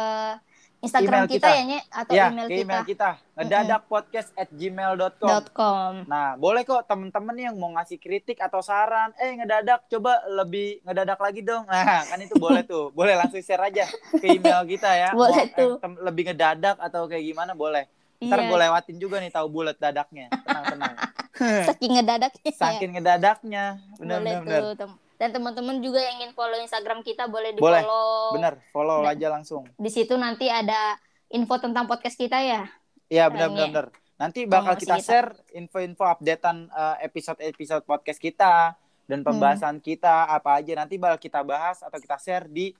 [0.81, 1.51] Instagram Email kita, kita.
[1.53, 2.63] ya Nye atau ya, email ke kita.
[2.65, 3.11] email kita.
[3.37, 5.29] Ngedadakpodcast at gmail.com.
[5.29, 5.93] dot com.
[6.09, 11.21] Nah, boleh kok temen-temen yang mau ngasih kritik atau saran, eh ngedadak coba lebih ngedadak
[11.21, 11.69] lagi dong.
[11.69, 12.89] Nah, kan itu boleh tuh.
[12.97, 13.85] Boleh langsung share aja
[14.17, 15.11] ke email kita ya.
[15.13, 15.73] Boleh Mau, tuh.
[15.79, 17.85] eh, lebih ngedadak atau kayak gimana boleh.
[18.21, 20.29] Ntar Iya, gue lewatin juga nih tahu bulat dadaknya.
[20.45, 20.95] Tenang-tenang.
[21.69, 22.57] saking ngedadaknya ya.
[22.57, 23.65] Saking ngedadaknya.
[23.97, 24.93] Bener, boleh bener, tuh.
[25.21, 27.85] Dan teman-teman juga yang ingin follow Instagram kita boleh di Boleh.
[27.85, 28.33] follow.
[28.33, 29.13] Bener, follow Nah.
[29.13, 29.69] aja langsung.
[29.71, 30.97] Di situ nanti ada
[31.29, 32.65] info tentang podcast kita ya.
[33.07, 33.65] Iya, bener, Caranya.
[33.69, 33.87] bener.
[34.17, 35.05] Nanti bakal kita kita.
[35.05, 38.73] share info-info updatean eh, episode-episode podcast kita
[39.05, 39.27] dan Hmm.
[39.27, 42.73] pembahasan kita apa aja nanti bakal kita bahas atau kita share di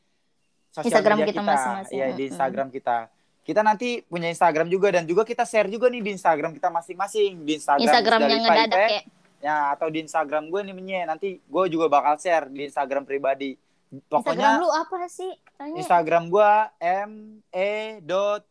[0.71, 1.51] sosial Instagram media kita kita.
[1.51, 1.93] masing-masing.
[1.93, 2.31] Iya, di Mm-mm.
[2.31, 2.97] Instagram kita.
[3.43, 7.43] Kita nanti punya Instagram juga dan juga kita share juga nih di Instagram kita masing-masing
[7.43, 9.03] di Instagram Instagram dari yang ngedadak Paipe, ya.
[9.41, 13.57] Ya atau di Instagram gue nih menye nanti gue juga bakal share di Instagram pribadi.
[13.91, 15.33] Instagram Pokoknya lu apa sih?
[15.57, 15.77] Tanya.
[15.77, 17.13] Instagram gue m
[17.51, 17.71] e
[18.01, 18.47] dot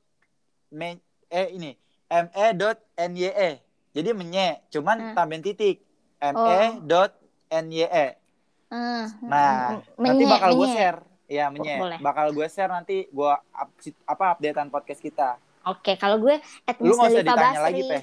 [0.69, 1.71] me- eh ini
[2.07, 3.51] m e dot n y e
[3.89, 5.15] jadi menye cuman Hmm.
[5.15, 5.79] tambahin titik
[6.19, 6.69] m e Oh.
[6.83, 7.13] dot
[7.49, 8.07] n y e
[8.67, 11.97] Ah, nah mm, nanti menye- bakal gue share ya menye Boleh.
[11.99, 13.69] bakal gue share nanti gue up,
[14.03, 15.37] apa updatean podcast kita
[15.67, 17.65] Oke, kalau gue at lu nggak usah ditanya Basri.
[17.67, 17.99] lagi pe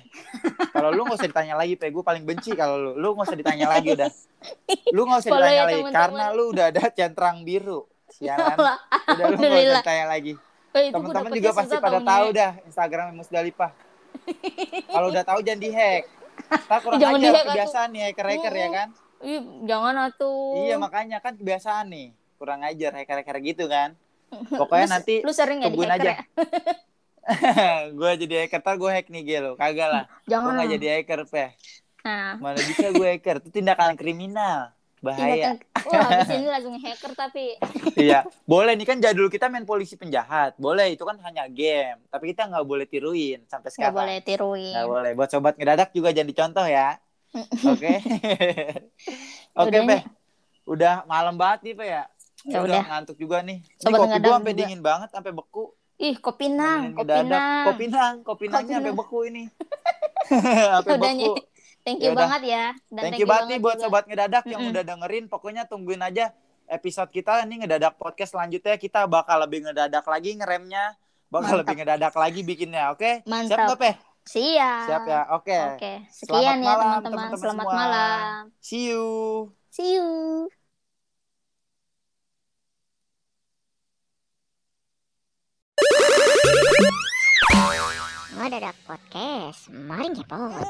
[0.77, 3.39] kalau lu nggak usah ditanya lagi pe gue paling benci kalau lu lu nggak usah
[3.41, 4.11] ditanya lagi udah
[4.93, 5.97] lu nggak usah ditanya ya, lagi teman-teman.
[5.97, 7.89] karena lu udah ada centrang biru.
[8.29, 8.77] Allah.
[9.09, 9.81] Udah lu gak Alhamdulillah.
[9.81, 10.33] usah tanya lagi.
[10.77, 13.71] Eh, gua Teman-teman juga pasti pada tau, tahu dah Instagram Musdalifah.
[14.93, 16.05] Kalau udah tahu jangan dihack.
[16.69, 18.89] Tak kurang Jangan ajar kebiasaan nih hacker-hacker ya kan.
[19.25, 20.69] Ih, jangan atuh.
[20.69, 22.07] Iya makanya kan kebiasaan nih.
[22.37, 23.97] Kurang ajar hacker-hacker gitu kan.
[24.61, 26.13] Pokoknya Lu- nanti lu sering ya aja.
[27.99, 30.05] gue jadi hacker ntar gue hack nih gelo kagak lah.
[30.23, 30.53] Gue Jangan.
[30.55, 31.51] nggak jadi hacker peh
[32.07, 33.43] Nah, mana bisa gue hacker?
[33.43, 34.71] Itu tindakan kriminal.
[35.03, 35.59] Bahaya.
[35.59, 37.59] Tindakan- Wah, habis ini langsung hacker tapi.
[37.95, 38.23] Iya.
[38.43, 40.55] Boleh nih kan jadul kita main polisi penjahat.
[40.55, 41.99] Boleh itu kan hanya game.
[42.07, 43.99] Tapi kita nggak boleh tiruin sampai nggak sekarang.
[43.99, 44.71] boleh tiruin.
[44.71, 45.11] Nggak boleh.
[45.15, 46.95] Buat sobat ngedadak juga jadi contoh ya.
[47.67, 47.93] Oke.
[49.53, 50.03] Oke Udah, peh
[50.67, 52.03] udah malam banget nih peh ya.
[52.47, 52.71] Ya udah.
[52.71, 52.83] Udah.
[52.87, 53.59] ngantuk juga nih.
[53.63, 57.09] Ini Sobat kopi ngedadak gue sampai dingin banget sampai beku Ih, kopi nang, Nemenin kopi
[57.09, 57.31] ngedadak.
[57.33, 57.65] nang.
[57.67, 59.43] kopi nang kopi nangnya sampai beku ini
[60.71, 61.33] sampai beku.
[61.81, 62.21] Thank you Yaudah.
[62.21, 62.65] banget ya.
[62.89, 63.85] Dan thank, you banget nih buat juga.
[63.87, 64.73] sobat ngedadak yang Mm-mm.
[64.75, 65.25] udah dengerin.
[65.27, 66.35] Pokoknya tungguin aja
[66.67, 71.61] episode kita ini ngedadak podcast selanjutnya kita bakal lebih ngedadak lagi ngeremnya, bakal Mantap.
[71.63, 72.91] lebih ngedadak lagi bikinnya.
[72.91, 73.23] Oke?
[73.23, 73.59] Siap Mantap.
[73.65, 73.95] nggak, Peh?
[74.27, 74.83] Siap.
[74.85, 75.21] Siap ya.
[75.33, 75.59] Oke.
[75.73, 77.07] Oke, Selamat sekian ya malam, teman-teman.
[77.07, 77.79] teman-teman Selamat semua.
[77.79, 78.41] malam.
[78.59, 79.07] See you.
[79.71, 80.66] See you.
[88.37, 89.73] Ngedadak podcast.
[89.73, 90.67] Mari ngepot.